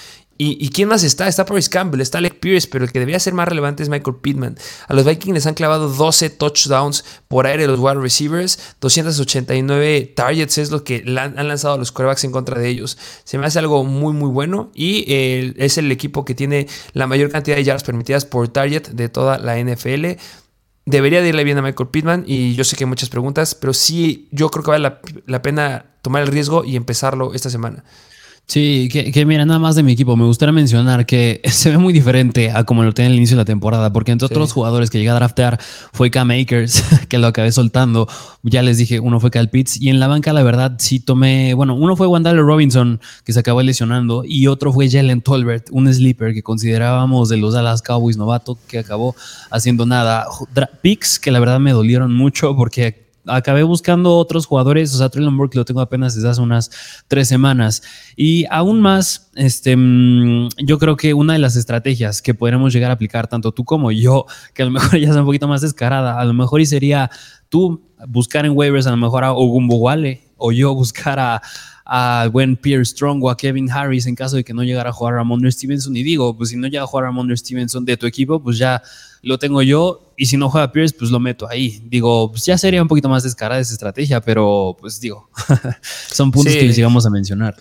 [0.41, 1.27] ¿Y, quién más está?
[1.27, 4.15] Está Paris Campbell, está Alec Pierce, pero el que debería ser más relevante es Michael
[4.21, 4.57] Pittman.
[4.87, 10.57] A los Vikings les han clavado 12 touchdowns por aire los wide receivers, 289 targets
[10.57, 12.97] es lo que han lanzado los quarterbacks en contra de ellos.
[13.25, 15.03] Se me hace algo muy, muy bueno y
[15.57, 19.39] es el equipo que tiene la mayor cantidad de yardas permitidas por target de toda
[19.39, 20.15] la NFL.
[20.89, 23.75] Debería de irle bien a Michael Pittman y yo sé que hay muchas preguntas, pero
[23.75, 24.91] sí, yo creo que vale
[25.27, 27.83] la, pena tomar el riesgo y empezarlo esta semana.
[28.49, 31.93] Sí, que, mira, nada más de mi equipo, me gustaría mencionar que se ve muy
[31.93, 34.97] diferente a como lo tenía al inicio de la temporada, porque entre otros jugadores que
[34.97, 35.59] llegué a draftear
[35.93, 38.07] fue Cam Akers, que lo acabé soltando,
[38.41, 41.53] ya les dije, uno fue Cal Pitts, y en la banca la verdad sí tomé,
[41.53, 45.93] bueno, uno fue Wandale Robinson, que se acabó lesionando, y otro fue Jalen Tolbert, un
[45.93, 49.15] sleeper que considerábamos de los Dallas Cowboys novato, que acabó
[49.51, 50.25] haciendo nada.
[50.81, 55.37] Picks que la verdad me dolieron mucho porque acabé buscando otros jugadores, o sea, Traylon
[55.37, 56.71] Burke lo tengo apenas desde hace unas
[57.07, 57.83] tres semanas.
[58.15, 62.91] Y aún más, este, mm, yo creo que una de las estrategias que podremos llegar
[62.91, 65.61] a aplicar, tanto tú como yo, que a lo mejor ya es un poquito más
[65.61, 67.09] descarada, a lo mejor y sería
[67.49, 71.41] tú buscar en waivers a lo mejor a Ogumbo Wale o yo buscar a,
[71.91, 74.93] a buen Pierre Strong o a Kevin Harris en caso de que no llegara a
[74.93, 75.97] jugar Ramon Stevenson.
[75.97, 78.83] Y digo, pues si no llega a jugar Ramon Stevenson de tu equipo, pues ya
[79.23, 80.13] lo tengo yo.
[80.15, 81.81] Y si no juega Pierce, pues lo meto ahí.
[81.87, 85.31] Digo, pues ya sería un poquito más descarada esa estrategia, pero pues digo,
[86.11, 87.55] son puntos que les llegamos a mencionar.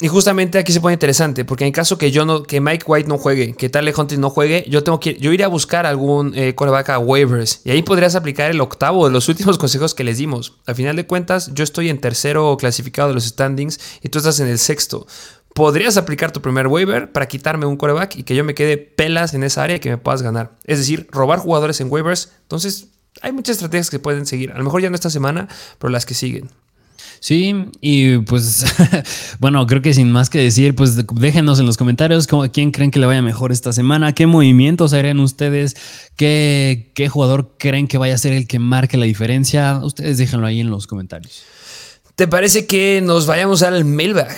[0.00, 3.08] Y justamente aquí se pone interesante, porque en caso que yo no, que Mike White
[3.08, 6.32] no juegue, que Tyler Huntley no juegue, yo tengo que, yo iría a buscar algún
[6.34, 10.18] eh, a waivers y ahí podrías aplicar el octavo de los últimos consejos que les
[10.18, 10.58] dimos.
[10.66, 14.40] Al final de cuentas, yo estoy en tercero clasificado de los standings y tú estás
[14.40, 15.06] en el sexto.
[15.54, 19.34] Podrías aplicar tu primer waiver para quitarme un coreback y que yo me quede pelas
[19.34, 20.56] en esa área y que me puedas ganar.
[20.64, 22.32] Es decir, robar jugadores en waivers.
[22.42, 22.88] Entonces,
[23.20, 24.52] hay muchas estrategias que pueden seguir.
[24.52, 26.50] A lo mejor ya no esta semana, pero las que siguen.
[27.22, 28.64] Sí, y pues
[29.38, 32.90] bueno, creo que sin más que decir, pues déjenos en los comentarios cómo, quién creen
[32.90, 35.76] que le vaya mejor esta semana, qué movimientos harían ustedes,
[36.16, 39.78] qué, qué jugador creen que vaya a ser el que marque la diferencia.
[39.84, 41.44] Ustedes déjenlo ahí en los comentarios.
[42.16, 44.36] ¿Te parece que nos vayamos al mailbag?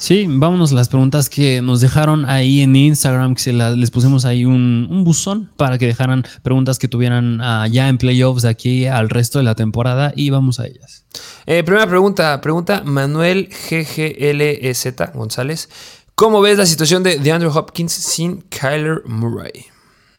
[0.00, 4.24] Sí, vámonos a las preguntas que nos dejaron ahí en Instagram, que se les pusimos
[4.24, 9.10] ahí un, buzón para que dejaran preguntas que tuvieran uh, ya en playoffs aquí al
[9.10, 11.04] resto de la temporada y vamos a ellas.
[11.44, 15.68] Eh, primera pregunta, pregunta Manuel GGLZ González.
[16.14, 19.66] ¿Cómo ves la situación de, de Andrew Hopkins sin Kyler Murray?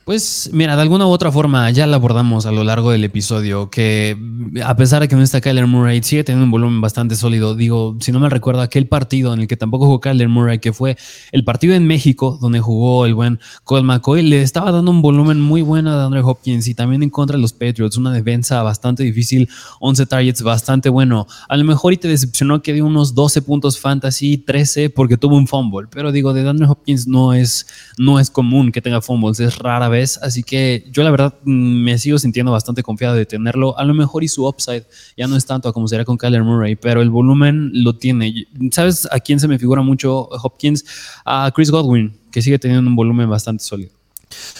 [0.03, 3.69] Pues mira, de alguna u otra forma ya la abordamos a lo largo del episodio,
[3.69, 4.17] que
[4.65, 7.53] a pesar de que no está Kyler Murray, sigue teniendo un volumen bastante sólido.
[7.53, 10.73] Digo, si no me recuerdo aquel partido en el que tampoco jugó Kyler Murray, que
[10.73, 10.97] fue
[11.31, 15.39] el partido en México, donde jugó el buen Cole McCoy, le estaba dando un volumen
[15.39, 19.03] muy bueno a Andre Hopkins y también en contra de los Patriots, una defensa bastante
[19.03, 19.49] difícil,
[19.81, 21.27] 11 targets bastante bueno.
[21.47, 25.35] A lo mejor y te decepcionó que dio unos 12 puntos fantasy, 13 porque tuvo
[25.35, 27.67] un fumble, pero digo, de Andre Hopkins no es,
[27.99, 31.83] no es común que tenga fumbles, es rara vez, así que yo la verdad mm,
[31.83, 33.77] me sigo sintiendo bastante confiado de tenerlo.
[33.77, 36.75] A lo mejor y su upside ya no es tanto como sería con Kyler Murray,
[36.75, 38.47] pero el volumen lo tiene.
[38.71, 40.83] ¿Sabes a quién se me figura mucho Hopkins?
[41.23, 43.91] A Chris Godwin, que sigue teniendo un volumen bastante sólido.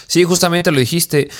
[0.08, 1.30] Sí, justamente lo dijiste.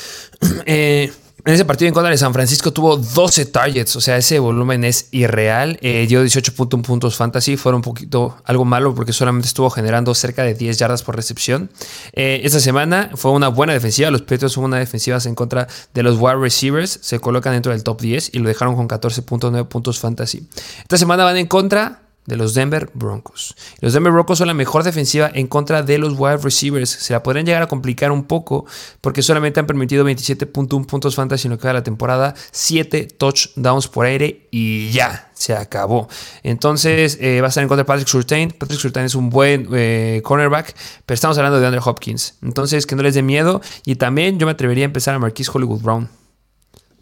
[0.66, 1.12] Eh,
[1.44, 4.84] en ese partido en contra de San Francisco tuvo 12 targets, o sea, ese volumen
[4.84, 5.80] es irreal.
[5.82, 10.44] Eh, dio 18.1 puntos fantasy, fue un poquito algo malo porque solamente estuvo generando cerca
[10.44, 11.72] de 10 yardas por recepción.
[12.14, 16.04] Eh, esta semana fue una buena defensiva, los Patriots son una defensiva en contra de
[16.04, 20.00] los wide receivers, se colocan dentro del top 10 y lo dejaron con 14.9 puntos
[20.00, 20.48] fantasy.
[20.82, 23.56] Esta semana van en contra de los Denver Broncos.
[23.80, 26.90] Los Denver Broncos son la mejor defensiva en contra de los wide receivers.
[26.90, 28.66] Se la podrían llegar a complicar un poco
[29.02, 33.88] porque solamente han permitido 27.1 puntos fantasy en lo que va la temporada, 7 touchdowns
[33.88, 36.08] por aire y ya, se acabó.
[36.44, 38.52] Entonces eh, va a estar en contra de Patrick Surtain.
[38.52, 42.36] Patrick Surtain es un buen eh, cornerback, pero estamos hablando de Andrew Hopkins.
[42.44, 45.50] Entonces que no les dé miedo y también yo me atrevería a empezar a Marquise
[45.54, 46.10] Hollywood Brown.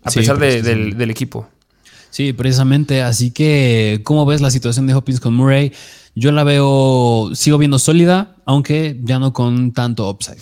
[0.01, 1.49] A pesar del equipo.
[2.10, 3.02] Sí, precisamente.
[3.02, 5.74] Así que, ¿cómo ves la situación de Hopkins con Murray?
[6.15, 10.39] Yo la veo, sigo viendo sólida, aunque ya no con tanto upside.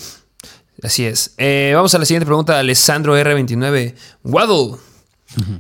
[0.81, 1.33] Así es.
[1.37, 3.95] Eh, vamos a la siguiente pregunta Alessandro R29.
[4.23, 4.77] Waddle,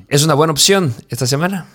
[0.07, 1.67] ¿es una buena opción esta semana?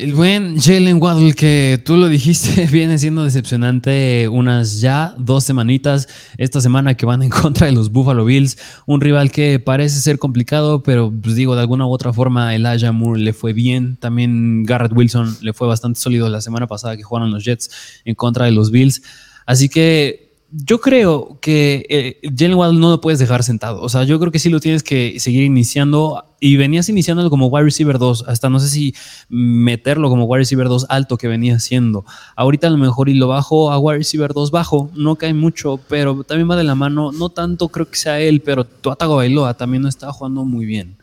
[0.00, 6.08] El buen Jalen Waddle, que tú lo dijiste, viene siendo decepcionante unas ya dos semanitas
[6.38, 8.56] esta semana que van en contra de los Buffalo Bills.
[8.86, 12.92] Un rival que parece ser complicado, pero pues digo, de alguna u otra forma, Elijah
[12.92, 13.98] Moore le fue bien.
[13.98, 17.70] También Garrett Wilson le fue bastante sólido la semana pasada que jugaron los Jets
[18.06, 19.02] en contra de los Bills.
[19.44, 23.80] Así que yo creo que eh, Jalen no lo puedes dejar sentado.
[23.80, 26.24] O sea, yo creo que sí lo tienes que seguir iniciando.
[26.42, 28.24] Y venías iniciándolo como wide receiver 2.
[28.26, 28.94] Hasta no sé si
[29.28, 32.04] meterlo como wide receiver 2 alto que venía haciendo.
[32.34, 34.90] Ahorita a lo mejor y lo bajo a wide receiver 2 bajo.
[34.94, 37.12] No cae mucho, pero también va de la mano.
[37.12, 40.96] No tanto creo que sea él, pero Tuatago Bailoa también no está jugando muy bien.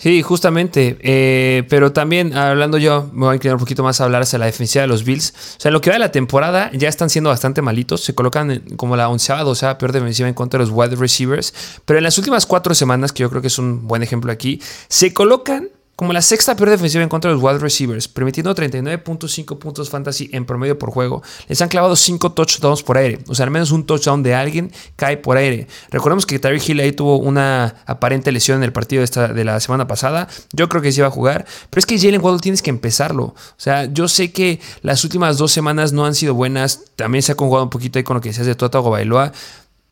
[0.00, 0.96] Sí, justamente.
[1.02, 4.38] Eh, pero también, hablando yo, me voy a inclinar un poquito más a hablar hacia
[4.38, 5.34] la defensiva de los Bills.
[5.58, 8.02] O sea, en lo que va de la temporada, ya están siendo bastante malitos.
[8.02, 11.52] Se colocan como la onceava, doceava peor defensiva en contra de los wide receivers.
[11.84, 14.62] Pero en las últimas cuatro semanas, que yo creo que es un buen ejemplo aquí,
[14.88, 15.68] se colocan
[16.00, 20.30] como la sexta peor defensiva en contra de los wide receivers, permitiendo 39.5 puntos fantasy
[20.32, 21.22] en promedio por juego.
[21.46, 24.72] Les han clavado 5 touchdowns por aire, o sea, al menos un touchdown de alguien
[24.96, 25.66] cae por aire.
[25.90, 29.44] Recordemos que Tyreek Hill ahí tuvo una aparente lesión en el partido de, esta, de
[29.44, 30.26] la semana pasada.
[30.54, 33.24] Yo creo que sí iba a jugar, pero es que Jalen Waddle tienes que empezarlo.
[33.24, 36.80] O sea, yo sé que las últimas dos semanas no han sido buenas.
[36.96, 39.32] También se ha conjugado un poquito ahí con lo que decías de Tota Bailoa.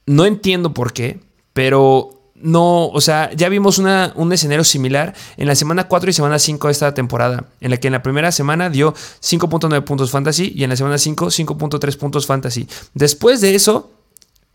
[0.06, 1.20] No entiendo por qué,
[1.52, 6.12] pero no, o sea, ya vimos una, un escenario similar en la semana 4 y
[6.12, 10.11] semana 5 de esta temporada, en la que en la primera semana dio 5.9 puntos
[10.11, 12.68] fantasy y en la semana 5 5.3 puntos fantasy.
[12.94, 13.90] Después de eso,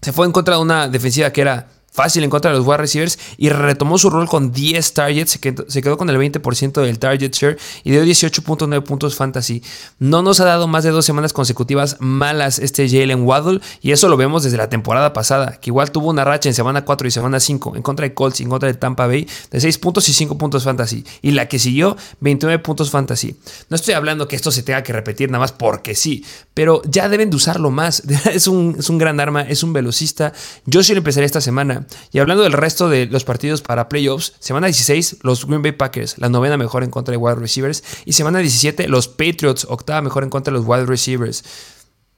[0.01, 2.77] se fue en contra de una defensiva que era fácil en contra de los wide
[2.77, 5.31] receivers y retomó su rol con 10 targets,
[5.67, 9.63] se quedó, con el 20% del target share y dio 18.9 puntos fantasy.
[9.99, 14.09] No nos ha dado más de dos semanas consecutivas malas este Jalen Waddle y eso
[14.09, 17.11] lo vemos desde la temporada pasada, que igual tuvo una racha en semana 4 y
[17.11, 20.09] semana 5 en contra de Colts y en contra de Tampa Bay de 6 puntos
[20.09, 23.35] y 5 puntos fantasy y la que siguió 29 puntos fantasy.
[23.69, 27.09] No estoy hablando que esto se tenga que repetir nada más porque sí, pero ya
[27.09, 28.03] deben de usarlo más.
[28.33, 30.33] Es un, es un gran arma, es un velocista.
[30.65, 31.82] Yo sí lo empezaría esta semana.
[32.11, 36.17] Y hablando del resto de los partidos para playoffs, semana 16, los Green Bay Packers,
[36.17, 37.83] la novena mejor en contra de wide receivers.
[38.05, 41.43] Y semana 17, los Patriots, octava mejor en contra de los wide receivers.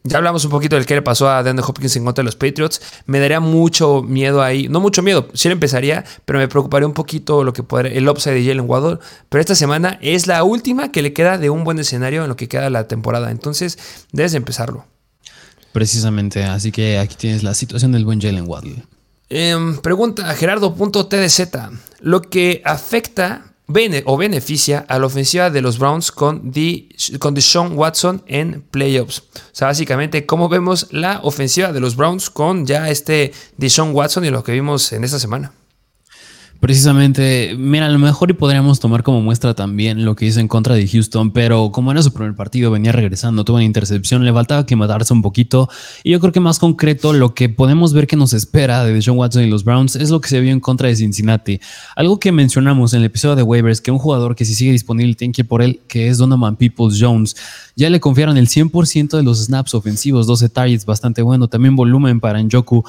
[0.08, 2.36] Ya hablamos un poquito del que le pasó a DeAndre Hopkins en contra de los
[2.36, 2.80] Patriots.
[3.08, 4.68] Me daría mucho miedo ahí.
[4.68, 8.08] No mucho miedo, sí lo empezaría, pero me preocuparía un poquito lo que podría, el
[8.08, 9.00] upside de Jalen Waddle.
[9.30, 12.36] Pero esta semana es la última que le queda de un buen escenario en lo
[12.36, 13.32] que queda la temporada.
[13.32, 13.80] Entonces,
[14.12, 14.86] debes empezarlo.
[15.72, 18.84] Precisamente, así que aquí tienes la situación del buen Jalen Waddle.
[19.38, 21.50] Eh, pregunta Gerardo.tdz.
[22.00, 23.54] Lo que afecta
[24.06, 26.88] o beneficia a la ofensiva de los Browns con, de,
[27.20, 29.20] con Deshaun Watson en playoffs.
[29.20, 34.24] O sea, básicamente, ¿cómo vemos la ofensiva de los Browns con ya este Deshaun Watson
[34.24, 35.52] y lo que vimos en esta semana?
[36.60, 40.48] Precisamente, mira, a lo mejor y podríamos tomar como muestra también lo que hizo en
[40.48, 44.34] contra de Houston, pero como era su primer partido, venía regresando, tuvo una intercepción, le
[44.34, 45.70] faltaba que matarse un poquito.
[46.04, 49.18] Y yo creo que más concreto, lo que podemos ver que nos espera de John
[49.18, 51.60] Watson y los Browns es lo que se vio en contra de Cincinnati.
[51.96, 55.14] Algo que mencionamos en el episodio de waivers, que un jugador que si sigue disponible
[55.14, 57.36] tiene que ir por él, que es Donovan Peoples Jones.
[57.76, 62.20] Ya le confiaron el 100% de los snaps ofensivos, 12 targets, bastante bueno, también volumen
[62.20, 62.84] para Njoku.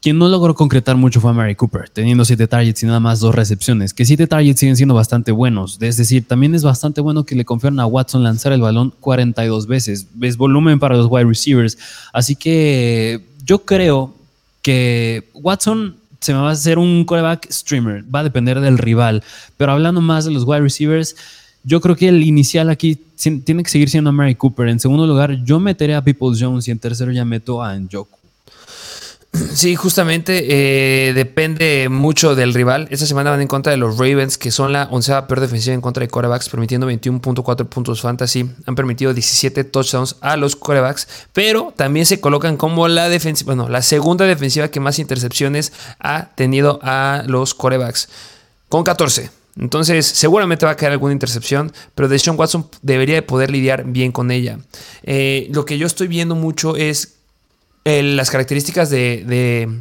[0.00, 3.34] Quien no logró concretar mucho fue Mary Cooper, teniendo 7 targets y nada más 2
[3.34, 5.76] recepciones, que 7 targets siguen siendo bastante buenos.
[5.80, 9.66] Es decir, también es bastante bueno que le confieran a Watson lanzar el balón 42
[9.66, 10.06] veces.
[10.20, 11.78] Es volumen para los wide receivers.
[12.12, 14.14] Así que yo creo
[14.62, 18.04] que Watson se me va a hacer un quarterback streamer.
[18.14, 19.24] Va a depender del rival.
[19.56, 21.16] Pero hablando más de los wide receivers,
[21.64, 24.68] yo creo que el inicial aquí tiene que seguir siendo Mary Cooper.
[24.68, 28.17] En segundo lugar, yo meteré a Peoples Jones y en tercero ya meto a Njoku.
[29.54, 32.88] Sí, justamente eh, depende mucho del rival.
[32.90, 35.80] Esta semana van en contra de los Ravens, que son la onceava peor defensiva en
[35.80, 38.48] contra de corebacks, permitiendo 21.4 puntos fantasy.
[38.66, 43.68] Han permitido 17 touchdowns a los corebacks, pero también se colocan como la defensiva, bueno,
[43.68, 48.08] la segunda defensiva que más intercepciones ha tenido a los corebacks,
[48.68, 49.30] con 14.
[49.58, 54.12] Entonces, seguramente va a caer alguna intercepción, pero Deshaun Watson debería de poder lidiar bien
[54.12, 54.60] con ella.
[55.02, 57.17] Eh, lo que yo estoy viendo mucho es
[57.88, 59.24] las características de,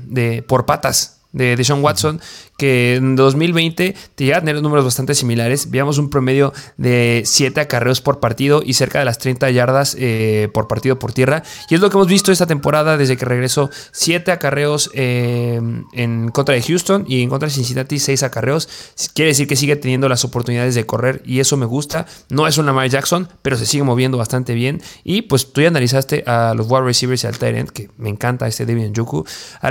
[0.07, 2.19] de, por patas de Sean Watson,
[2.57, 5.69] que en 2020 te llega a tener números bastante similares.
[5.69, 10.49] Veíamos un promedio de 7 acarreos por partido y cerca de las 30 yardas eh,
[10.53, 11.43] por partido por tierra.
[11.69, 13.69] Y es lo que hemos visto esta temporada desde que regresó.
[13.91, 15.61] 7 acarreos eh,
[15.93, 18.67] en contra de Houston y en contra de Cincinnati 6 acarreos.
[19.13, 22.07] Quiere decir que sigue teniendo las oportunidades de correr y eso me gusta.
[22.29, 24.81] No es un Lamar Jackson, pero se sigue moviendo bastante bien.
[25.03, 28.09] Y pues tú ya analizaste a los wide receivers y al tight end, que me
[28.09, 29.25] encanta este David Njoku.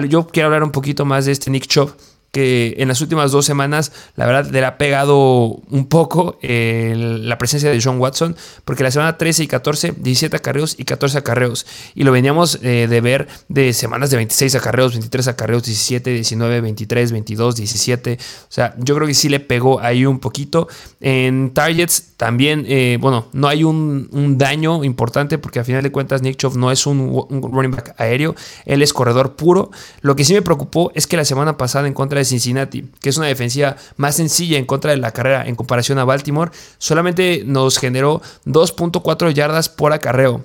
[0.09, 1.97] Yo quiero hablar un poquito más de este Nikčov.
[2.37, 7.39] Que en las últimas dos semanas, la verdad, le ha pegado un poco eh, la
[7.39, 11.65] presencia de John Watson, porque la semana 13 y 14, 17 acarreos y 14 acarreos.
[11.95, 16.61] Y lo veníamos eh, de ver de semanas de 26 acarreos, 23 acarreos, 17, 19,
[16.61, 18.19] 23, 22, 17.
[18.21, 20.69] O sea, yo creo que sí le pegó ahí un poquito.
[21.01, 26.21] En targets también, eh, bueno, no hay un, daño importante, porque al final de cuentas
[26.21, 28.35] Nick Chubb no es un, un running back aéreo,
[28.67, 29.71] él es corredor puro.
[30.03, 33.09] Lo que sí me preocupó es que la semana pasada en contra de Cincinnati, que
[33.09, 37.43] es una defensiva más sencilla en contra de la carrera en comparación a Baltimore, solamente
[37.47, 40.45] nos generó 2.4 yardas por acarreo.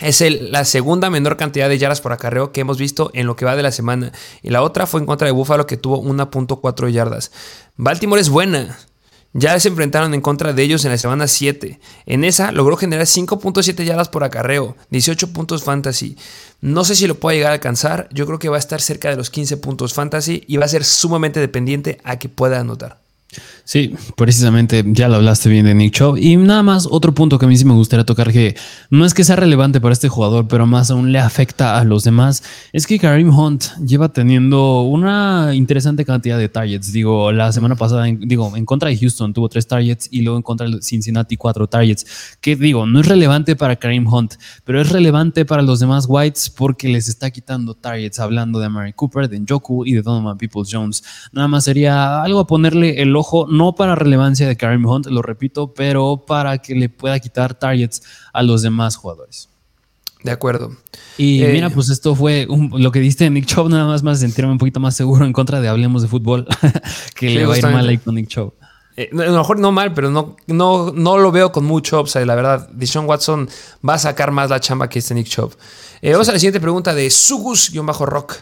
[0.00, 3.44] Es la segunda menor cantidad de yardas por acarreo que hemos visto en lo que
[3.44, 4.10] va de la semana.
[4.42, 7.30] Y la otra fue en contra de Buffalo que tuvo 1.4 yardas.
[7.76, 8.76] Baltimore es buena.
[9.36, 11.80] Ya se enfrentaron en contra de ellos en la semana 7.
[12.06, 16.16] En esa logró generar 5.7 yardas por acarreo, 18 puntos fantasy.
[16.60, 18.08] No sé si lo pueda llegar a alcanzar.
[18.12, 20.68] Yo creo que va a estar cerca de los 15 puntos fantasy y va a
[20.68, 23.03] ser sumamente dependiente a que pueda anotar.
[23.64, 26.18] Sí, precisamente ya lo hablaste bien de Nick Chubb.
[26.18, 28.56] Y nada más, otro punto que a mí sí me gustaría tocar que
[28.90, 32.04] no es que sea relevante para este jugador, pero más aún le afecta a los
[32.04, 32.42] demás,
[32.72, 36.92] es que Karim Hunt lleva teniendo una interesante cantidad de targets.
[36.92, 40.42] Digo, la semana pasada, digo, en contra de Houston tuvo tres targets y luego en
[40.42, 42.36] contra de Cincinnati cuatro targets.
[42.40, 46.50] Que digo, no es relevante para Karim Hunt, pero es relevante para los demás Whites
[46.50, 50.68] porque les está quitando targets, hablando de Mary Cooper, de Njoku y de Donovan Peoples
[50.70, 51.02] Jones.
[51.32, 55.22] Nada más sería algo a ponerle el ojo no para relevancia de Karim Hunt, lo
[55.22, 58.02] repito, pero para que le pueda quitar targets
[58.32, 59.48] a los demás jugadores.
[60.24, 60.74] De acuerdo.
[61.18, 64.52] Y eh, mira, pues esto fue lo que diste Nick Chubb, nada más más sentirme
[64.52, 66.46] un poquito más seguro en contra de Hablemos de Fútbol,
[67.14, 68.54] que le va a ir mal ahí con Nick Chubb.
[68.96, 72.24] Eh, a lo mejor no mal, pero no, no, no lo veo con mucho upside,
[72.24, 72.70] la verdad.
[72.72, 73.48] Dishon Watson
[73.86, 75.54] va a sacar más la chamba que este Nick Chubb.
[76.00, 78.36] Eh, vamos a la siguiente pregunta de Sugus-Rock.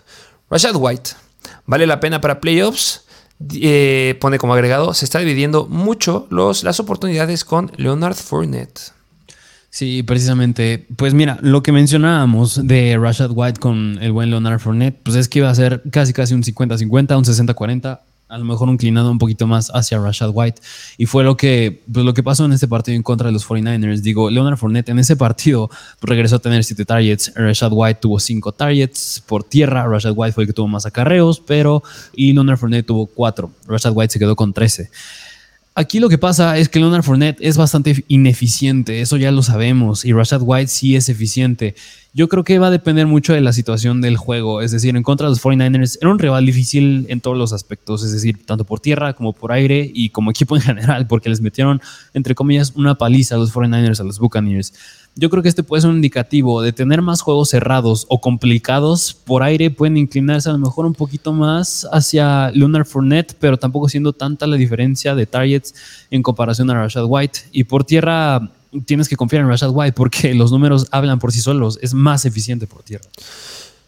[0.50, 1.10] Rashad White,
[1.66, 3.06] ¿vale la pena para playoffs?
[3.54, 8.92] Eh, pone como agregado, se está dividiendo mucho los, las oportunidades con Leonard Fournette.
[9.70, 10.86] Sí, precisamente.
[10.96, 15.28] Pues mira, lo que mencionábamos de Rashad White con el buen Leonard Fournette, pues es
[15.28, 18.00] que iba a ser casi casi un 50-50, un 60-40
[18.32, 20.62] a lo mejor inclinado un poquito más hacia Rashad White.
[20.96, 23.46] Y fue lo que, pues lo que pasó en este partido en contra de los
[23.46, 24.00] 49ers.
[24.00, 25.68] Digo, Leonard Fournette en ese partido
[26.00, 27.30] regresó a tener 7 targets.
[27.34, 29.86] Rashad White tuvo 5 targets por tierra.
[29.86, 31.82] Rashad White fue el que tuvo más acarreos, pero.
[32.14, 33.50] Y Leonard Fournette tuvo 4.
[33.66, 34.90] Rashad White se quedó con 13.
[35.74, 40.04] Aquí lo que pasa es que Leonard Fournette es bastante ineficiente, eso ya lo sabemos,
[40.04, 41.74] y Rashad White sí es eficiente.
[42.12, 45.02] Yo creo que va a depender mucho de la situación del juego, es decir, en
[45.02, 48.64] contra de los 49ers era un rival difícil en todos los aspectos, es decir, tanto
[48.64, 51.80] por tierra como por aire y como equipo en general, porque les metieron,
[52.12, 54.74] entre comillas, una paliza a los 49ers, a los Buccaneers.
[55.14, 59.12] Yo creo que este puede ser un indicativo de tener más juegos cerrados o complicados
[59.12, 63.90] por aire, pueden inclinarse a lo mejor un poquito más hacia Lunar Fournette, pero tampoco
[63.90, 65.74] siendo tanta la diferencia de targets
[66.10, 67.40] en comparación a Rashad White.
[67.52, 68.50] Y por tierra
[68.86, 72.24] tienes que confiar en Rashad White porque los números hablan por sí solos, es más
[72.24, 73.04] eficiente por tierra.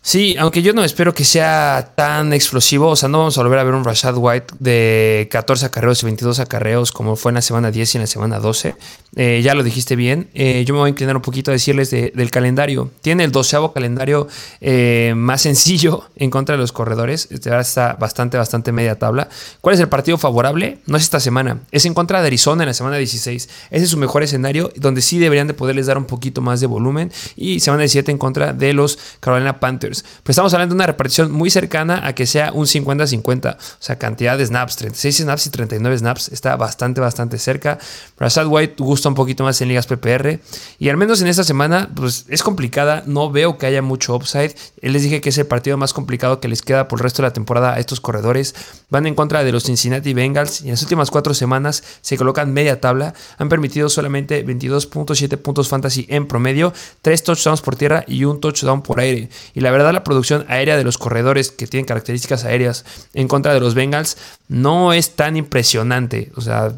[0.07, 3.59] Sí, aunque yo no espero que sea tan explosivo, o sea, no vamos a volver
[3.59, 7.41] a ver un Rashad White de 14 acarreos y 22 acarreos como fue en la
[7.41, 8.75] semana 10 y en la semana 12.
[9.17, 10.29] Eh, ya lo dijiste bien.
[10.35, 12.91] Eh, yo me voy a inclinar un poquito a decirles del calendario.
[13.01, 14.29] Tiene el doceavo calendario
[14.61, 17.29] eh, más sencillo en contra de los corredores.
[17.31, 19.31] Este está bastante, bastante media tabla.
[19.63, 20.81] ¿Cuál es el partido favorable?
[20.87, 21.61] No es esta semana.
[21.71, 23.49] Es en contra de Arizona en la semana 16.
[23.71, 26.67] Ese es su mejor escenario donde sí deberían de poderles dar un poquito más de
[26.67, 27.11] volumen.
[27.37, 29.94] Y semana 17 en contra de los Carolina Panthers.
[30.03, 33.55] Pues estamos hablando de una repartición muy cercana a que sea un 50-50.
[33.55, 36.29] O sea, cantidad de snaps, 36 snaps y 39 snaps.
[36.29, 37.79] Está bastante, bastante cerca.
[38.19, 40.41] Rashad White gusta un poquito más en ligas PPR.
[40.79, 43.03] Y al menos en esta semana, pues es complicada.
[43.07, 44.55] No veo que haya mucho upside.
[44.81, 47.29] Les dije que es el partido más complicado que les queda por el resto de
[47.29, 48.55] la temporada a estos corredores.
[48.91, 52.53] Van en contra de los Cincinnati Bengals y en las últimas cuatro semanas se colocan
[52.53, 53.15] media tabla.
[53.39, 56.73] Han permitido solamente 22.7 puntos fantasy en promedio,
[57.03, 59.29] 3 touchdowns por tierra y un touchdown por aire.
[59.55, 63.55] Y la verdad la producción aérea de los corredores que tienen características aéreas en contra
[63.55, 64.16] de los Bengals
[64.49, 66.32] no es tan impresionante.
[66.37, 66.72] O sea,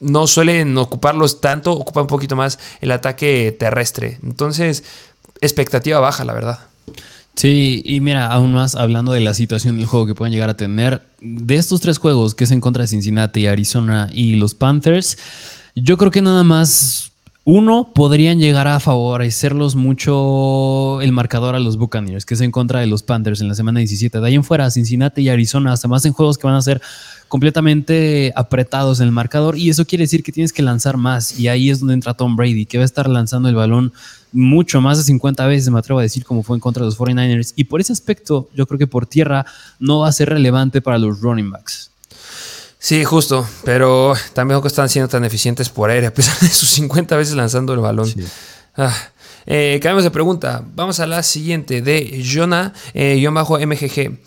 [0.00, 4.18] no suelen ocuparlos tanto, ocupa un poquito más el ataque terrestre.
[4.22, 4.84] Entonces,
[5.40, 6.58] expectativa baja, la verdad.
[7.34, 10.56] Sí, y mira, aún más hablando de la situación del juego que pueden llegar a
[10.56, 15.18] tener, de estos tres juegos, que es en contra de Cincinnati, Arizona y los Panthers,
[15.76, 17.07] yo creo que nada más
[17.50, 22.80] uno, podrían llegar a favorecerlos mucho el marcador a los Buccaneers, que es en contra
[22.80, 24.20] de los Panthers en la semana 17.
[24.20, 26.82] De ahí en fuera, Cincinnati y Arizona, hasta más en juegos que van a ser
[27.26, 29.56] completamente apretados en el marcador.
[29.56, 31.40] Y eso quiere decir que tienes que lanzar más.
[31.40, 33.94] Y ahí es donde entra Tom Brady, que va a estar lanzando el balón
[34.30, 36.98] mucho más de 50 veces, me atrevo a decir, como fue en contra de los
[36.98, 37.54] 49ers.
[37.56, 39.46] Y por ese aspecto, yo creo que por tierra
[39.78, 41.92] no va a ser relevante para los running backs.
[42.78, 46.70] Sí, justo, pero también que están siendo tan eficientes por aire, a pesar de sus
[46.70, 48.12] 50 veces lanzando el balón.
[48.76, 48.94] Ah,
[49.46, 50.62] eh, cambiamos de pregunta.
[50.74, 54.18] Vamos a la siguiente de Jonah, eh, bajo MGG.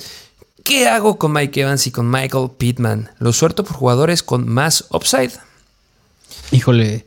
[0.63, 3.09] ¿Qué hago con Mike Evans y con Michael Pittman?
[3.19, 5.31] ¿Lo suelto por jugadores con más upside?
[6.51, 7.05] Híjole,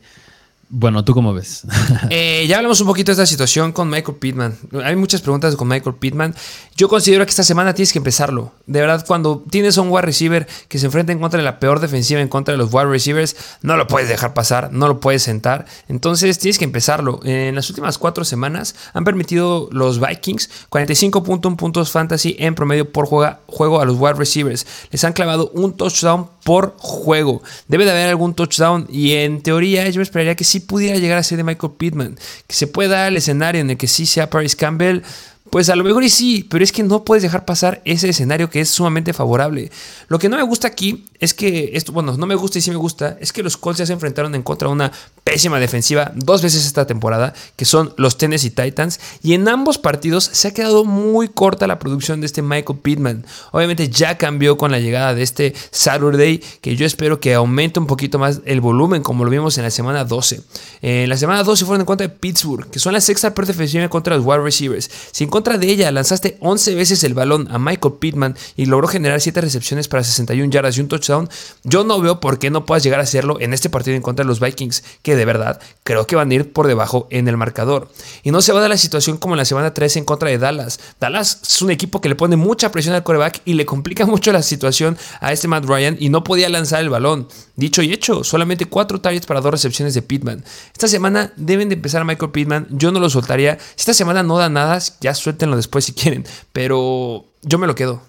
[0.77, 1.63] bueno, ¿tú cómo ves?
[2.09, 4.57] Eh, ya hablamos un poquito de esta situación con Michael Pittman.
[4.83, 6.35] Hay muchas preguntas con Michael Pittman.
[6.75, 8.51] Yo considero que esta semana tienes que empezarlo.
[8.67, 11.59] De verdad, cuando tienes a un wide receiver que se enfrenta en contra de la
[11.59, 14.99] peor defensiva, en contra de los wide receivers, no lo puedes dejar pasar, no lo
[14.99, 15.65] puedes sentar.
[15.87, 17.19] Entonces tienes que empezarlo.
[17.23, 23.07] En las últimas cuatro semanas han permitido los Vikings 45.1 puntos fantasy en promedio por
[23.07, 24.67] juego a los wide receivers.
[24.91, 27.41] Les han clavado un touchdown por juego.
[27.67, 31.23] Debe de haber algún touchdown y en teoría yo esperaría que sí pudiera llegar a
[31.23, 32.17] ser de Michael Pittman.
[32.47, 35.01] Que se pueda el escenario en el que sí sea Paris Campbell.
[35.49, 38.49] Pues a lo mejor y sí, pero es que no puedes dejar pasar ese escenario
[38.49, 39.71] que es sumamente favorable.
[40.07, 42.71] Lo que no me gusta aquí es que esto, bueno, no me gusta y sí
[42.71, 44.91] me gusta, es que los Colts ya se enfrentaron en contra de una
[45.23, 50.23] pésima defensiva dos veces esta temporada, que son los Tennessee Titans, y en ambos partidos
[50.25, 53.25] se ha quedado muy corta la producción de este Michael Pittman.
[53.51, 57.87] Obviamente ya cambió con la llegada de este Saturday, que yo espero que aumente un
[57.87, 60.41] poquito más el volumen, como lo vimos en la semana 12.
[60.81, 63.87] en la semana 12 fueron en contra de Pittsburgh, que son la sexta peor defensiva
[63.89, 64.89] contra los wide receivers.
[65.35, 69.41] Contra de ella lanzaste 11 veces el balón a Michael Pittman y logró generar 7
[69.41, 71.27] recepciones para 61 yardas y un touchdown,
[71.65, 74.23] yo no veo por qué no puedas llegar a hacerlo en este partido en contra
[74.23, 77.35] de los Vikings, que de verdad creo que van a ir por debajo en el
[77.35, 77.89] marcador.
[78.23, 80.29] Y no se va a dar la situación como en la semana 13 en contra
[80.29, 80.79] de Dallas.
[81.01, 84.31] Dallas es un equipo que le pone mucha presión al coreback y le complica mucho
[84.31, 87.27] la situación a este Matt Ryan y no podía lanzar el balón.
[87.57, 90.45] Dicho y hecho, solamente 4 targets para 2 recepciones de Pittman.
[90.71, 93.57] Esta semana deben de empezar a Michael Pittman, yo no lo soltaría.
[93.75, 96.23] Si esta semana no da nada, ya suéltenlo después si quieren,
[96.53, 98.01] pero yo me lo quedo.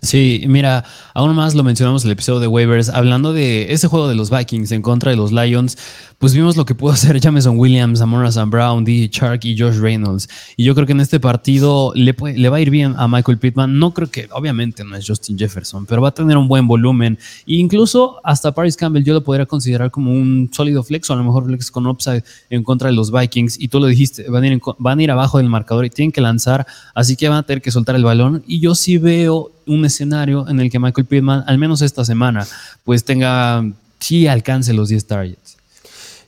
[0.00, 0.86] Sí, mira,
[1.20, 4.30] aún más lo mencionamos en el episodio de waivers, hablando de ese juego de los
[4.30, 5.76] Vikings en contra de los Lions,
[6.16, 9.08] pues vimos lo que pudo hacer Jameson Williams, Amora Sam Brown, D.
[9.10, 10.30] Chark y Josh Reynolds.
[10.56, 13.36] Y yo creo que en este partido le, le va a ir bien a Michael
[13.36, 13.78] Pittman.
[13.78, 17.18] No creo que, obviamente no es Justin Jefferson, pero va a tener un buen volumen.
[17.46, 21.16] E incluso hasta Paris Campbell yo lo podría considerar como un sólido flex o a
[21.16, 23.60] lo mejor flex con upside en contra de los Vikings.
[23.60, 26.12] Y tú lo dijiste, van a ir, van a ir abajo del marcador y tienen
[26.12, 28.42] que lanzar, así que van a tener que soltar el balón.
[28.46, 31.06] Y yo sí veo un escenario en el que Michael
[31.46, 32.46] Al menos esta semana,
[32.84, 33.64] pues tenga,
[33.98, 35.60] sí alcance los 10 targets.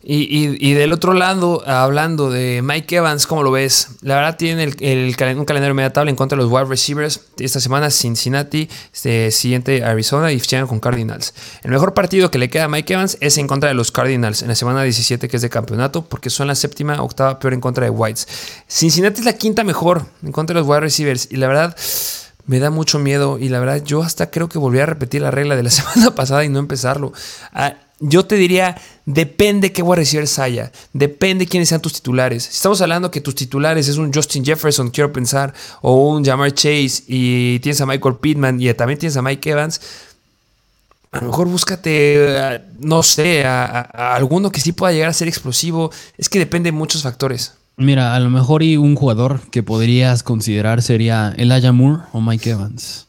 [0.04, 3.88] Y, del otro lado, hablando de Mike Evans, ¿cómo lo ves?
[4.00, 7.20] La verdad tiene el, un calendario media en contra de los wide receivers.
[7.38, 11.34] Esta semana Cincinnati, este, siguiente Arizona y llegan con Cardinals.
[11.62, 14.42] El mejor partido que le queda a Mike Evans es en contra de los Cardinals
[14.42, 17.60] en la semana 17 que es de campeonato porque son la séptima, octava peor en
[17.60, 18.26] contra de Whites.
[18.66, 21.76] Cincinnati es la quinta mejor en contra de los wide receivers y la verdad
[22.46, 25.30] me da mucho miedo y la verdad yo hasta creo que volví a repetir la
[25.30, 27.12] regla de la semana pasada y no empezarlo.
[27.52, 27.74] Ah,
[28.04, 28.76] yo te diría,
[29.06, 32.44] depende qué wide receivers haya, depende quiénes sean tus titulares.
[32.44, 36.52] Si estamos hablando que tus titulares es un Justin Jefferson, quiero pensar, o un Jamar
[36.52, 39.80] Chase y tienes a Michael Pittman y también tienes a Mike Evans,
[41.12, 43.82] a lo mejor búscate, ah, no sé, a,
[44.14, 45.92] alguno que sí pueda llegar a ser explosivo.
[46.16, 47.54] Es que depende de muchos factores.
[47.76, 52.50] Mira, a lo mejor y un jugador que podrías considerar sería Elijah Moore o Mike
[52.50, 53.06] Evans.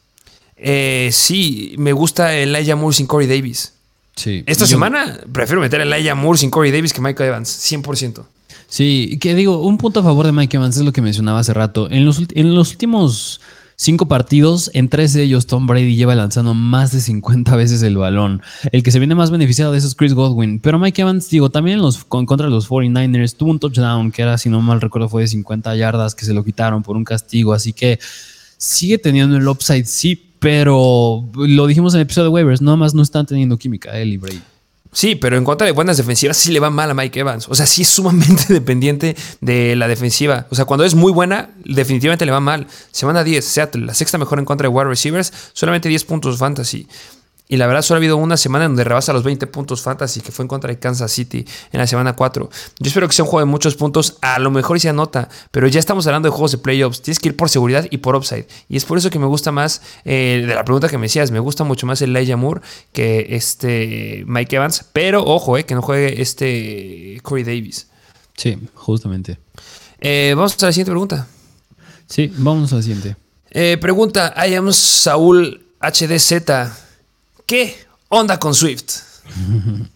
[0.56, 3.74] Eh, sí, me gusta Elijah Moore sin Corey Davis.
[4.16, 4.42] Sí.
[4.46, 8.24] Esta semana prefiero meter a Elijah Moore sin Corey Davis que Mike Evans, 100%.
[8.68, 11.52] Sí, que digo, un punto a favor de Mike Evans es lo que mencionaba hace
[11.52, 11.88] rato.
[11.90, 13.40] En los, en los últimos
[13.76, 17.96] Cinco partidos, en tres de ellos Tom Brady lleva lanzando más de 50 veces el
[17.96, 18.40] balón.
[18.70, 20.60] El que se viene más beneficiado de eso es Chris Godwin.
[20.60, 24.48] Pero Mike Evans, digo, también los, contra los 49ers tuvo un touchdown que era, si
[24.48, 27.52] no mal recuerdo, fue de 50 yardas que se lo quitaron por un castigo.
[27.52, 27.98] Así que
[28.56, 32.94] sigue teniendo el upside, sí, pero lo dijimos en el episodio de waivers, nada más
[32.94, 34.40] no están teniendo química él y Brady.
[34.94, 37.48] Sí, pero en contra de buenas defensivas sí le va mal a Mike Evans.
[37.48, 40.46] O sea, sí es sumamente dependiente de la defensiva.
[40.50, 42.68] O sea, cuando es muy buena, definitivamente le va mal.
[42.92, 46.86] Semana 10, Seattle, la sexta mejor en contra de wide receivers, solamente 10 puntos fantasy.
[47.46, 50.32] Y la verdad, solo ha habido una semana donde rebasa los 20 puntos fantasy, que
[50.32, 52.48] fue en contra de Kansas City en la semana 4.
[52.78, 55.28] Yo espero que sea un juego de muchos puntos, a lo mejor y se anota,
[55.50, 57.02] pero ya estamos hablando de juegos de playoffs.
[57.02, 58.46] Tienes que ir por seguridad y por upside.
[58.70, 61.30] Y es por eso que me gusta más, eh, de la pregunta que me decías,
[61.30, 64.86] me gusta mucho más el Elijah Moore que este Mike Evans.
[64.94, 67.88] Pero ojo, eh, que no juegue este Corey Davis.
[68.38, 69.38] Sí, justamente.
[70.00, 71.26] Eh, vamos a la siguiente pregunta.
[72.06, 73.16] Sí, vamos a la siguiente.
[73.80, 76.83] pregunta, I am Saúl HDZ.
[77.46, 77.74] ¿Qué
[78.08, 78.84] onda con Swift?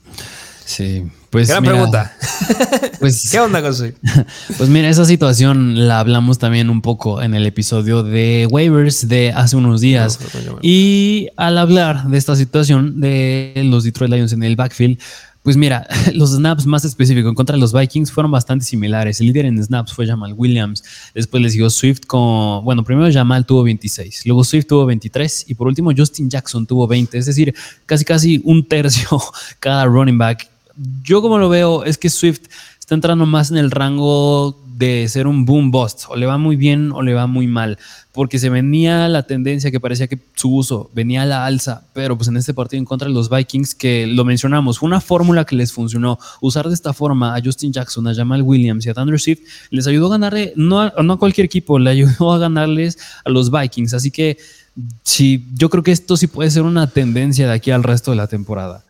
[0.68, 1.48] Sí, pues.
[1.48, 2.14] Gran pregunta.
[3.00, 3.94] Pues, ¿Qué onda con Swift?
[4.58, 9.32] Pues mira, esa situación la hablamos también un poco en el episodio de waivers de
[9.32, 10.18] hace unos días.
[10.60, 15.00] y al hablar de esta situación de los Detroit Lions en el backfield,
[15.48, 19.18] pues mira, los snaps más específicos contra los Vikings fueron bastante similares.
[19.18, 20.84] El líder en snaps fue Jamal Williams.
[21.14, 22.62] Después les siguió Swift con.
[22.66, 26.86] Bueno, primero Jamal tuvo 26, luego Swift tuvo 23 y por último Justin Jackson tuvo
[26.86, 27.16] 20.
[27.16, 27.54] Es decir,
[27.86, 29.08] casi casi un tercio
[29.58, 30.46] cada running back.
[31.02, 32.42] Yo como lo veo es que Swift
[32.78, 36.04] está entrando más en el rango de ser un boom bust.
[36.08, 37.78] O le va muy bien o le va muy mal.
[38.12, 41.82] Porque se venía la tendencia que parecía que su uso venía a la alza.
[41.94, 45.00] Pero pues en este partido en contra de los Vikings, que lo mencionamos, fue una
[45.00, 46.18] fórmula que les funcionó.
[46.40, 49.86] Usar de esta forma a Justin Jackson, a Jamal Williams y a Thunder Swift les
[49.88, 53.50] ayudó a ganarle, no a, no a cualquier equipo, le ayudó a ganarles a los
[53.50, 53.94] Vikings.
[53.94, 54.38] Así que
[55.02, 58.16] sí, yo creo que esto sí puede ser una tendencia de aquí al resto de
[58.16, 58.84] la temporada.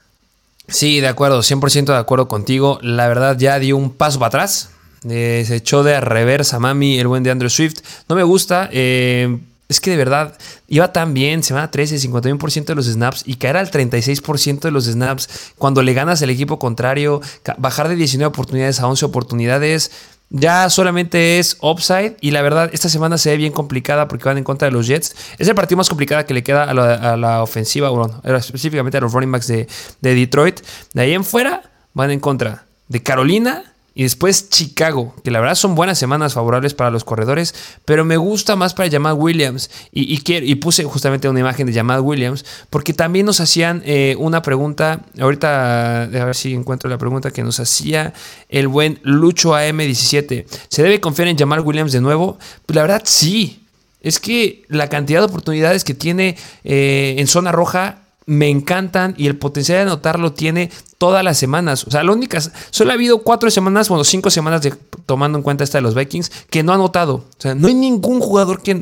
[0.68, 2.78] Sí, de acuerdo, 100% de acuerdo contigo.
[2.82, 4.72] La verdad ya dio un paso para atrás
[5.10, 7.80] Eh, se echó de reversa mami el buen de Andrew Swift.
[8.08, 8.68] No me gusta.
[8.72, 9.38] Eh,
[9.68, 10.36] es que de verdad
[10.66, 14.86] iba tan bien, semana 13, 51% de los snaps y caer al 36% de los
[14.86, 17.20] snaps cuando le ganas al equipo contrario,
[17.58, 19.90] bajar de 19 oportunidades a 11 oportunidades,
[20.30, 24.38] ya solamente es upside y la verdad esta semana se ve bien complicada porque van
[24.38, 25.14] en contra de los Jets.
[25.38, 29.12] Es el partido más complicado que le queda a la, ofensiva, bueno, específicamente a los
[29.12, 29.68] running backs de,
[30.00, 30.60] de Detroit.
[30.94, 33.67] De ahí en fuera van en contra de Carolina
[33.98, 37.52] y después Chicago, que la verdad son buenas semanas favorables para los corredores,
[37.84, 39.72] pero me gusta más para Jamal Williams.
[39.90, 44.40] Y, y, puse justamente una imagen de Jamal Williams, porque también nos hacían eh, una
[44.40, 48.14] pregunta, ahorita a ver si encuentro la pregunta que nos hacía
[48.48, 50.46] el buen Lucho AM17.
[50.68, 52.38] ¿Se debe confiar en Jamal Williams de nuevo?
[52.66, 53.64] Pues la verdad sí.
[54.00, 59.26] Es que la cantidad de oportunidades que tiene eh, en zona roja me encantan y
[59.26, 61.86] el potencial de anotarlo tiene todas las semanas.
[61.86, 64.74] O sea, la única, solo ha habido cuatro semanas, bueno, cinco semanas de,
[65.06, 67.14] tomando en cuenta esta de los Vikings, que no ha anotado.
[67.14, 68.74] O sea, no hay ningún jugador que,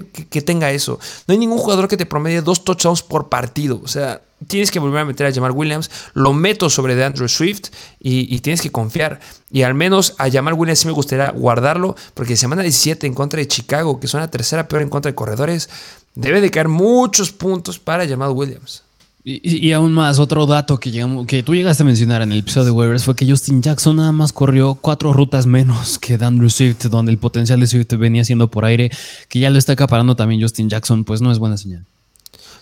[0.42, 0.98] tenga eso.
[1.28, 3.80] No hay ningún jugador que te promedie dos touchdowns por partido.
[3.84, 5.92] O sea, tienes que volver a meter a Jamal Williams.
[6.14, 7.68] Lo meto sobre de Andrew Swift
[8.00, 9.20] y, tienes que confiar.
[9.52, 13.38] Y al menos a Jamal Williams sí me gustaría guardarlo, porque semana 17 en contra
[13.38, 15.70] de Chicago, que son la tercera peor en contra de corredores,
[16.16, 18.82] debe de caer muchos puntos para Jamal Williams.
[19.28, 22.66] Y, aún más, otro dato que, llegamos, que tú llegaste a mencionar en el episodio
[22.66, 26.84] de waivers fue que Justin Jackson nada más corrió cuatro rutas menos que Andrew Swift,
[26.84, 28.88] donde el potencial de Swift venía siendo por aire,
[29.28, 31.84] que ya lo está acaparando también Justin Jackson, pues no es buena señal.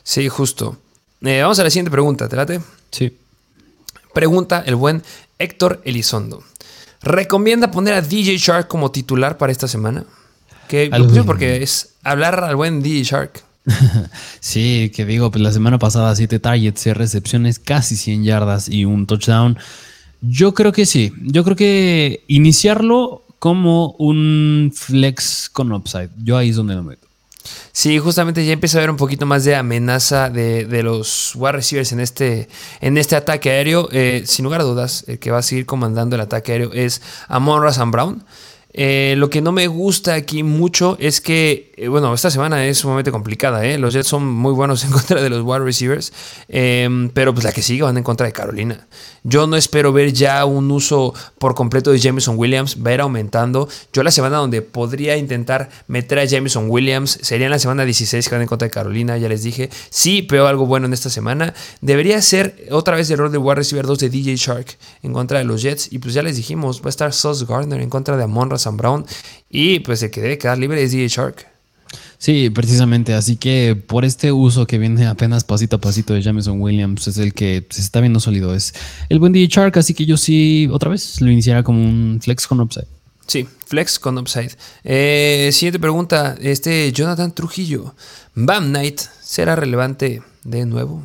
[0.03, 0.79] Sí, justo.
[1.21, 2.63] Eh, vamos a la siguiente pregunta, ¿te late?
[2.91, 3.15] Sí.
[4.15, 5.03] Pregunta el buen
[5.39, 6.43] Héctor Elizondo.
[7.03, 10.07] ¿Recomienda poner a DJ Shark como titular para esta semana?
[10.69, 10.91] Que,
[11.27, 13.45] porque es hablar al buen DJ Shark.
[14.41, 18.85] sí, que digo, pues la semana pasada 7 targets, 6 recepciones, casi 100 yardas y
[18.85, 19.59] un touchdown.
[20.21, 21.13] Yo creo que sí.
[21.23, 26.11] Yo creo que iniciarlo como un flex con upside.
[26.23, 27.07] Yo ahí es donde lo meto.
[27.73, 31.93] Sí, justamente ya empieza a ver un poquito más de amenaza de, los wide receivers
[31.93, 32.49] en este,
[32.81, 33.89] en este ataque aéreo.
[33.93, 37.03] Eh, sin lugar a dudas, el que va a seguir comandando el ataque aéreo es
[37.29, 38.25] Amon Razan Brown.
[38.77, 42.79] Eh, lo que no me gusta aquí mucho es que, eh, bueno, esta semana es
[42.79, 43.79] sumamente complicada, ¿eh?
[43.79, 46.13] Los Jets son muy buenos en contra de los wide receivers,
[46.49, 48.89] em, pero pues la que sigue van en contra de Carolina.
[49.23, 53.01] Yo no espero ver ya un uso por completo de Jameson Williams, va a ir
[53.01, 53.69] aumentando.
[53.93, 58.29] Yo la semana donde podría intentar meter a Jameson Williams sería en la semana 16
[58.29, 59.71] que van en contra de Carolina, ya les dije.
[59.89, 61.55] Sí, veo algo bueno en esta semana.
[61.81, 65.39] Debería ser otra vez el rol de wide receiver 2 de DJ Shark en contra
[65.39, 65.93] de los Jets.
[65.93, 68.77] Y pues ya les dijimos, va a estar Sauce Gardner en contra de Amon Sam
[68.77, 69.07] Brown.
[69.49, 71.47] Y pues que debe quedar libre es DJ Shark.
[72.19, 73.15] Sí, precisamente.
[73.15, 77.19] Así que por este uso que viene apenas pasito a pasito de Jameson Williams, es
[77.19, 78.55] el que se está viendo sólido.
[78.55, 78.75] Es
[79.09, 79.77] el buen DJ Shark.
[79.77, 82.89] Así que yo sí, otra vez, lo iniciara como un flex con upside.
[83.27, 84.53] Sí, flex con upside.
[84.85, 86.37] Eh, siguiente pregunta.
[86.41, 87.95] Este Jonathan Trujillo.
[88.35, 91.03] ¿Bam Knight será relevante de nuevo?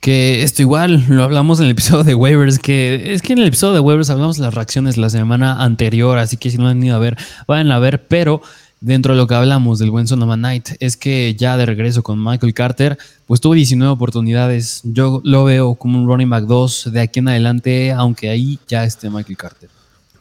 [0.00, 3.48] Que esto igual lo hablamos en el episodio de waivers, que es que en el
[3.48, 6.96] episodio de waivers hablamos las reacciones la semana anterior, así que si no han ido
[6.96, 8.40] a ver, vayan a ver, pero
[8.80, 12.22] dentro de lo que hablamos del buen Sonoma Knight es que ya de regreso con
[12.22, 14.80] Michael Carter, pues tuvo 19 oportunidades.
[14.84, 18.84] Yo lo veo como un running back 2 de aquí en adelante, aunque ahí ya
[18.84, 19.68] esté Michael Carter.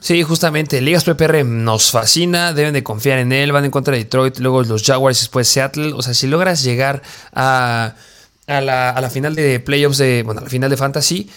[0.01, 3.99] Sí, justamente, Ligas PPR nos fascina, deben de confiar en él, van en contra de
[3.99, 7.01] Detroit, luego los Jaguars, después Seattle, o sea, si logras llegar
[7.33, 7.95] a
[8.49, 11.29] a la, final de playoffs de, bueno, a la final de fantasy,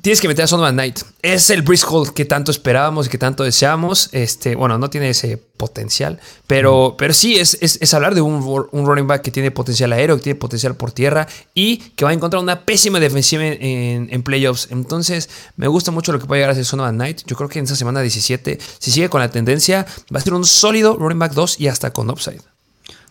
[0.00, 1.00] tienes que meter a Sonoma Knight.
[1.20, 4.08] Es el Brice que tanto esperábamos y que tanto deseamos.
[4.12, 8.86] Este, bueno, no tiene ese potencial, pero, pero sí es, es, hablar de un, un,
[8.86, 12.14] running back que tiene potencial aéreo, que tiene potencial por tierra y que va a
[12.14, 14.68] encontrar una pésima defensiva en, en, playoffs.
[14.70, 17.22] Entonces, me gusta mucho lo que puede llegar a ser Sonoma Knight.
[17.26, 20.34] Yo creo que en esa semana 17, si sigue con la tendencia, va a ser
[20.34, 22.40] un sólido running back 2 y hasta con upside.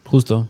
[0.06, 0.50] Justo.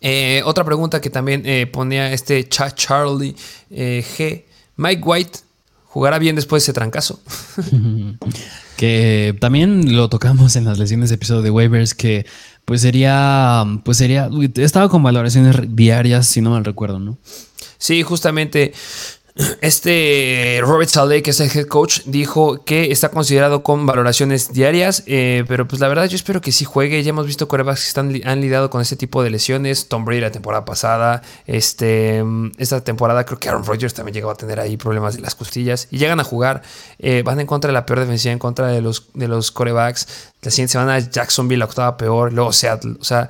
[0.00, 3.36] Eh, otra pregunta que también eh, ponía este chat Charlie
[3.70, 4.44] eh, G.
[4.76, 5.38] Mike White
[5.84, 7.20] jugará bien después de ese trancazo.
[8.76, 12.24] que también lo tocamos en las lesiones de episodio de waivers que
[12.64, 17.18] pues sería pues sería estaba con valoraciones diarias si no mal recuerdo, ¿no?
[17.76, 18.72] Sí, justamente
[19.60, 25.02] este Robert Saleh, que es el head coach, dijo que está considerado con valoraciones diarias,
[25.06, 27.02] eh, pero pues la verdad yo espero que sí juegue.
[27.02, 29.88] Ya hemos visto corebacks que están, han lidiado con este tipo de lesiones.
[29.88, 32.22] Tom Brady la temporada pasada, este,
[32.58, 35.88] esta temporada creo que Aaron Rodgers también llegó a tener ahí problemas de las costillas
[35.90, 36.62] y llegan a jugar.
[36.98, 40.06] Eh, van en contra de la peor defensiva, en contra de los, de los corebacks.
[40.42, 42.96] La siguiente semana Jacksonville, la octava peor, luego Seattle.
[43.00, 43.28] O sea,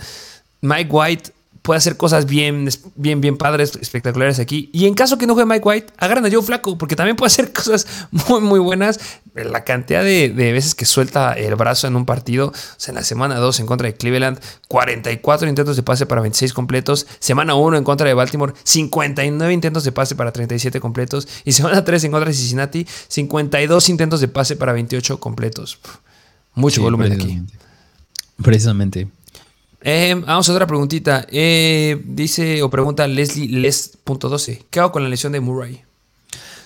[0.61, 1.33] Mike White
[1.71, 4.71] puede hacer cosas bien, bien, bien padres, espectaculares aquí.
[4.73, 7.29] Y en caso que no juegue Mike White, agarran a Joe Flaco, porque también puede
[7.29, 8.99] hacer cosas muy, muy buenas.
[9.35, 13.05] La cantidad de, veces que suelta el brazo en un partido, o sea, en la
[13.05, 17.07] semana 2 en contra de Cleveland, 44 intentos de pase para 26 completos.
[17.21, 21.29] Semana 1 en contra de Baltimore, 59 intentos de pase para 37 completos.
[21.45, 25.79] Y semana 3 en contra de Cincinnati, 52 intentos de pase para 28 completos.
[26.53, 27.41] Mucho volumen aquí.
[28.43, 29.07] Precisamente.
[29.83, 31.27] Eh, vamos a otra preguntita.
[31.31, 34.67] Eh, dice o pregunta Leslie Les.12.
[34.71, 35.85] ¿Qué hago con la lesión de Murray?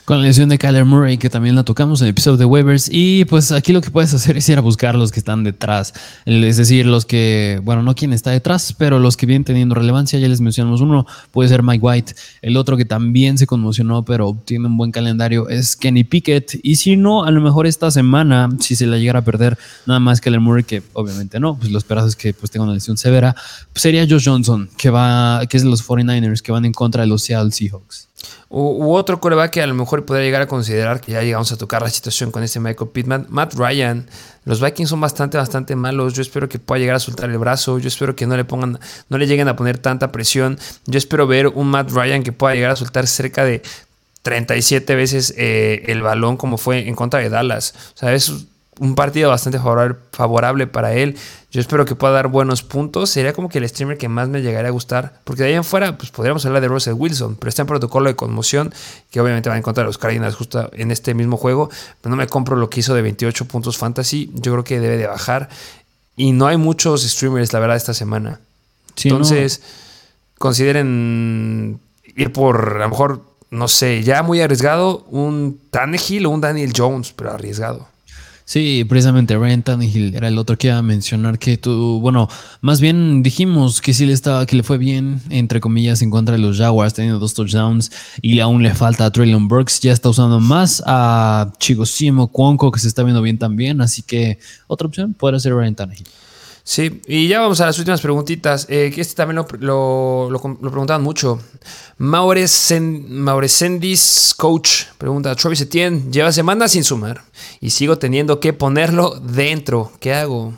[0.05, 2.91] Con la lesión de Kyler Murray, que también la tocamos en el episodio de waivers.
[2.93, 5.95] Y pues aquí lo que puedes hacer es ir a buscar los que están detrás.
[6.27, 10.19] Es decir, los que, bueno, no quien está detrás, pero los que vienen teniendo relevancia.
[10.19, 12.15] Ya les mencionamos uno, puede ser Mike White.
[12.43, 16.59] El otro que también se conmocionó, pero tiene un buen calendario, es Kenny Pickett.
[16.63, 20.01] Y si no, a lo mejor esta semana, si se la llegara a perder, nada
[20.01, 22.99] más Kyler Murray, que obviamente no, pues lo esperas es que pues tenga una lesión
[22.99, 23.35] severa,
[23.73, 27.03] pues sería Josh Johnson, que va, que es de los 49ers, que van en contra
[27.03, 28.09] de los Seattle Seahawks.
[28.49, 31.57] U, otro coreback que a lo mejor podría llegar a considerar que ya llegamos a
[31.57, 33.27] tocar la situación con este Michael Pittman.
[33.29, 34.07] Matt Ryan.
[34.45, 36.15] Los Vikings son bastante, bastante malos.
[36.15, 37.79] Yo espero que pueda llegar a soltar el brazo.
[37.79, 40.59] Yo espero que no le pongan, no le lleguen a poner tanta presión.
[40.87, 43.63] Yo espero ver un Matt Ryan que pueda llegar a soltar cerca de
[44.23, 47.75] 37 veces eh, el balón como fue en contra de Dallas.
[47.95, 48.33] O sea, es
[48.81, 51.17] un partido bastante favorable para él.
[51.55, 53.11] Yo espero que pueda dar buenos puntos.
[53.11, 55.21] Sería como que el streamer que más me llegaría a gustar.
[55.23, 57.37] Porque de ahí en fuera, pues podríamos hablar de Russell Wilson.
[57.37, 58.75] Pero está en protocolo de conmoción.
[59.13, 61.71] Que obviamente va en contra de los Cardinals justo en este mismo juego.
[62.01, 64.33] Pero no me compro lo que hizo de 28 puntos fantasy.
[64.35, 65.49] Yo creo que debe de bajar.
[66.17, 68.41] Y no hay muchos streamers, la verdad, esta semana.
[69.05, 69.63] Entonces,
[70.39, 71.79] consideren
[72.17, 76.73] ir por, a lo mejor, no sé, ya muy arriesgado, un Tannehill o un Daniel
[76.77, 77.94] Jones, pero arriesgado.
[78.47, 82.29] Sí, precisamente Ryan Tannehill era el otro que iba a mencionar que tú, bueno,
[82.61, 86.35] más bien dijimos que sí le estaba, que le fue bien, entre comillas, en contra
[86.35, 87.91] de los Jaguars, teniendo dos touchdowns
[88.21, 92.81] y aún le falta a Traylon Burks, ya está usando más a Chigosimo Cuonco, que
[92.81, 96.07] se está viendo bien también, así que otra opción puede ser Ryan Tannehill.
[96.67, 101.03] Sí, y ya vamos a las últimas preguntitas, eh, que este también lo, lo, preguntaban
[101.03, 101.39] mucho.
[101.99, 103.15] Mauresendis
[104.35, 107.21] Coach pregunta, Travis Etienne lleva semanas sin sumar
[107.61, 109.93] y sigo teniendo que ponerlo dentro.
[110.01, 110.55] ¿Qué hago?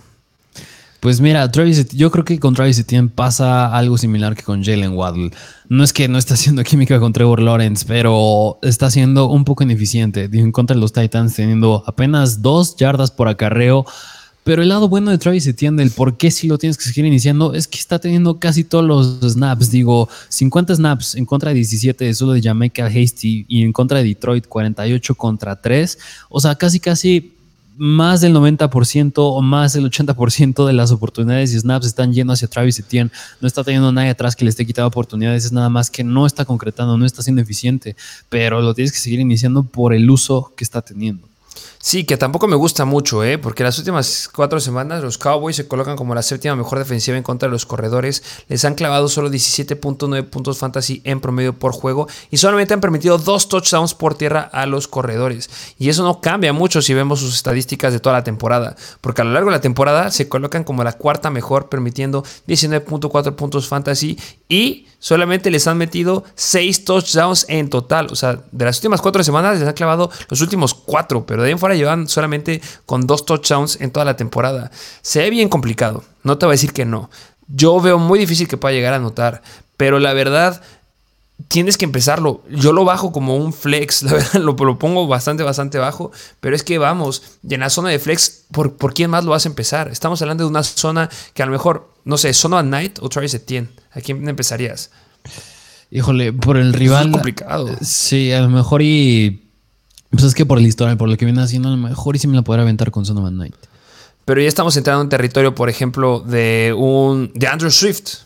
[1.00, 4.94] Pues mira, Travis, yo creo que con Travis Etienne pasa algo similar que con Jalen
[4.94, 5.32] Waddle.
[5.68, 9.64] No es que no está haciendo química con Trevor Lawrence, pero está siendo un poco
[9.64, 10.30] ineficiente.
[10.32, 13.84] En contra de los Titans, teniendo apenas dos yardas por acarreo
[14.46, 17.04] pero el lado bueno de Travis Etienne, el por qué si lo tienes que seguir
[17.04, 19.72] iniciando, es que está teniendo casi todos los snaps.
[19.72, 24.04] Digo, 50 snaps en contra de 17 solo de Jamaica Hasty y en contra de
[24.04, 25.98] Detroit 48 contra 3.
[26.28, 27.34] O sea, casi casi
[27.76, 32.46] más del 90% o más del 80% de las oportunidades y snaps están yendo hacia
[32.46, 33.10] Travis Etienne.
[33.40, 36.24] No está teniendo nadie atrás que le esté quitando oportunidades, es nada más que no
[36.24, 37.96] está concretando, no está siendo eficiente,
[38.28, 41.26] pero lo tienes que seguir iniciando por el uso que está teniendo.
[41.86, 43.38] Sí, que tampoco me gusta mucho, ¿eh?
[43.38, 47.22] porque las últimas cuatro semanas los Cowboys se colocan como la séptima mejor defensiva en
[47.22, 48.24] contra de los corredores.
[48.48, 53.18] Les han clavado solo 17.9 puntos fantasy en promedio por juego y solamente han permitido
[53.18, 55.48] dos touchdowns por tierra a los corredores.
[55.78, 59.24] Y eso no cambia mucho si vemos sus estadísticas de toda la temporada, porque a
[59.24, 64.18] lo largo de la temporada se colocan como la cuarta mejor, permitiendo 19.4 puntos fantasy
[64.48, 68.08] y solamente les han metido 6 touchdowns en total.
[68.10, 71.46] O sea, de las últimas cuatro semanas les han clavado los últimos cuatro, pero de
[71.46, 74.70] ahí en fuera llevan solamente con dos touchdowns en toda la temporada.
[75.02, 77.10] Se ve bien complicado, no te voy a decir que no.
[77.48, 79.42] Yo veo muy difícil que pueda llegar a anotar,
[79.76, 80.62] pero la verdad
[81.48, 82.42] tienes que empezarlo.
[82.50, 86.10] Yo lo bajo como un flex, la verdad lo, pongo bastante, bastante bajo,
[86.40, 89.30] pero es que vamos, y en la zona de flex, ¿por, ¿por quién más lo
[89.30, 89.88] vas a empezar?
[89.88, 93.34] Estamos hablando de una zona que a lo mejor, no sé, zona Night o Travis
[93.34, 93.68] Etienne.
[93.92, 94.90] ¿A quién empezarías?
[95.90, 97.06] Híjole, por el rival.
[97.06, 97.70] Es complicado.
[97.80, 99.45] Sí, a lo mejor y
[100.16, 102.18] pues es que por la historia, por lo que viene haciendo, a lo mejor y
[102.18, 103.54] si me la podrá aventar con Son Night.
[104.24, 107.30] Pero ya estamos entrando en territorio, por ejemplo, de un.
[107.34, 108.22] de Andrew Swift.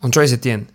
[0.00, 0.66] Un Travis Etienne.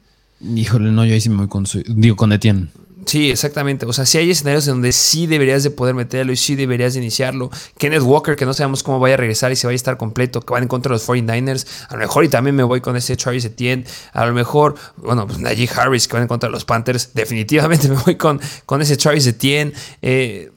[0.41, 1.65] Híjole, no, yo ahí sí me voy con.
[1.87, 2.67] Digo, con Etienne.
[3.05, 3.85] Sí, exactamente.
[3.85, 6.99] O sea, si hay escenarios donde sí deberías de poder meterlo y sí deberías de
[6.99, 7.49] iniciarlo.
[7.77, 10.41] Kenneth Walker, que no sabemos cómo vaya a regresar y si vaya a estar completo,
[10.41, 11.65] que van en contra de los 49ers.
[11.89, 13.85] A lo mejor y también me voy con ese Travis Etienne.
[14.13, 17.11] A lo mejor, bueno, pues Najee Harris, que van en contra de los Panthers.
[17.13, 19.73] Definitivamente me voy con, con ese Travis Etienne.
[20.01, 20.51] Eh,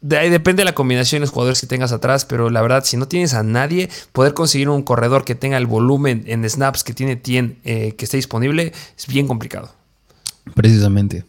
[0.00, 2.84] de ahí depende de la combinación de los jugadores que tengas atrás, pero la verdad,
[2.84, 6.82] si no tienes a nadie, poder conseguir un corredor que tenga el volumen en snaps
[6.82, 9.72] que tiene Tien eh, que esté disponible es bien complicado.
[10.54, 11.24] Precisamente.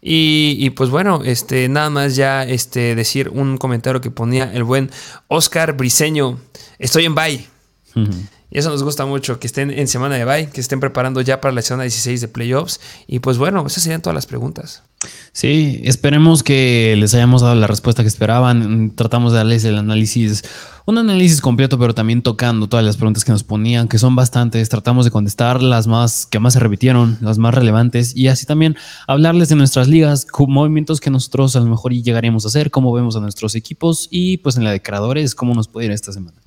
[0.00, 4.90] Y, pues bueno, este, nada más ya este, decir un comentario que ponía el buen
[5.26, 6.38] Oscar Briseño.
[6.78, 7.46] Estoy en bye.
[8.50, 11.40] Y eso nos gusta mucho, que estén en semana de bye, que estén preparando ya
[11.40, 12.80] para la semana 16 de playoffs.
[13.06, 14.82] Y pues bueno, esas serían todas las preguntas.
[15.32, 18.92] Sí, esperemos que les hayamos dado la respuesta que esperaban.
[18.96, 20.42] Tratamos de darles el análisis,
[20.86, 24.68] un análisis completo, pero también tocando todas las preguntas que nos ponían, que son bastantes.
[24.70, 28.76] Tratamos de contestar las más que más se repitieron, las más relevantes, y así también
[29.06, 33.14] hablarles de nuestras ligas, movimientos que nosotros a lo mejor llegaríamos a hacer, cómo vemos
[33.14, 36.38] a nuestros equipos y pues en la de creadores, cómo nos puede ir esta semana.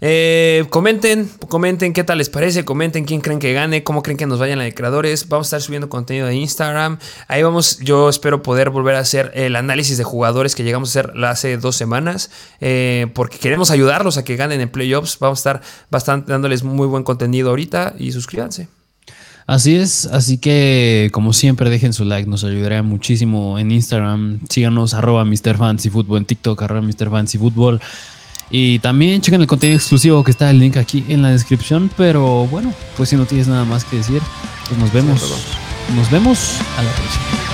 [0.00, 4.26] Eh, comenten, comenten qué tal les parece, comenten quién creen que gane, cómo creen que
[4.26, 5.28] nos vayan de creadores.
[5.28, 6.98] Vamos a estar subiendo contenido de Instagram.
[7.28, 11.00] Ahí vamos, yo espero poder volver a hacer el análisis de jugadores que llegamos a
[11.00, 12.30] hacer hace dos semanas,
[12.60, 15.18] eh, porque queremos ayudarlos a que ganen en playoffs.
[15.18, 18.68] Vamos a estar bastante dándoles muy buen contenido ahorita y suscríbanse.
[19.46, 24.92] Así es, así que como siempre dejen su like, nos ayudaría muchísimo en Instagram, síganos
[24.92, 25.56] arroba Mr.
[25.56, 27.10] Fancy Football, en TikTok arroba Mr.
[27.10, 27.80] Fancy Football.
[28.50, 31.90] Y también chequen el contenido exclusivo que está el link aquí en la descripción.
[31.96, 34.22] Pero bueno, pues si no tienes nada más que decir,
[34.68, 35.20] pues nos vemos.
[35.94, 37.45] Nos vemos a la próxima.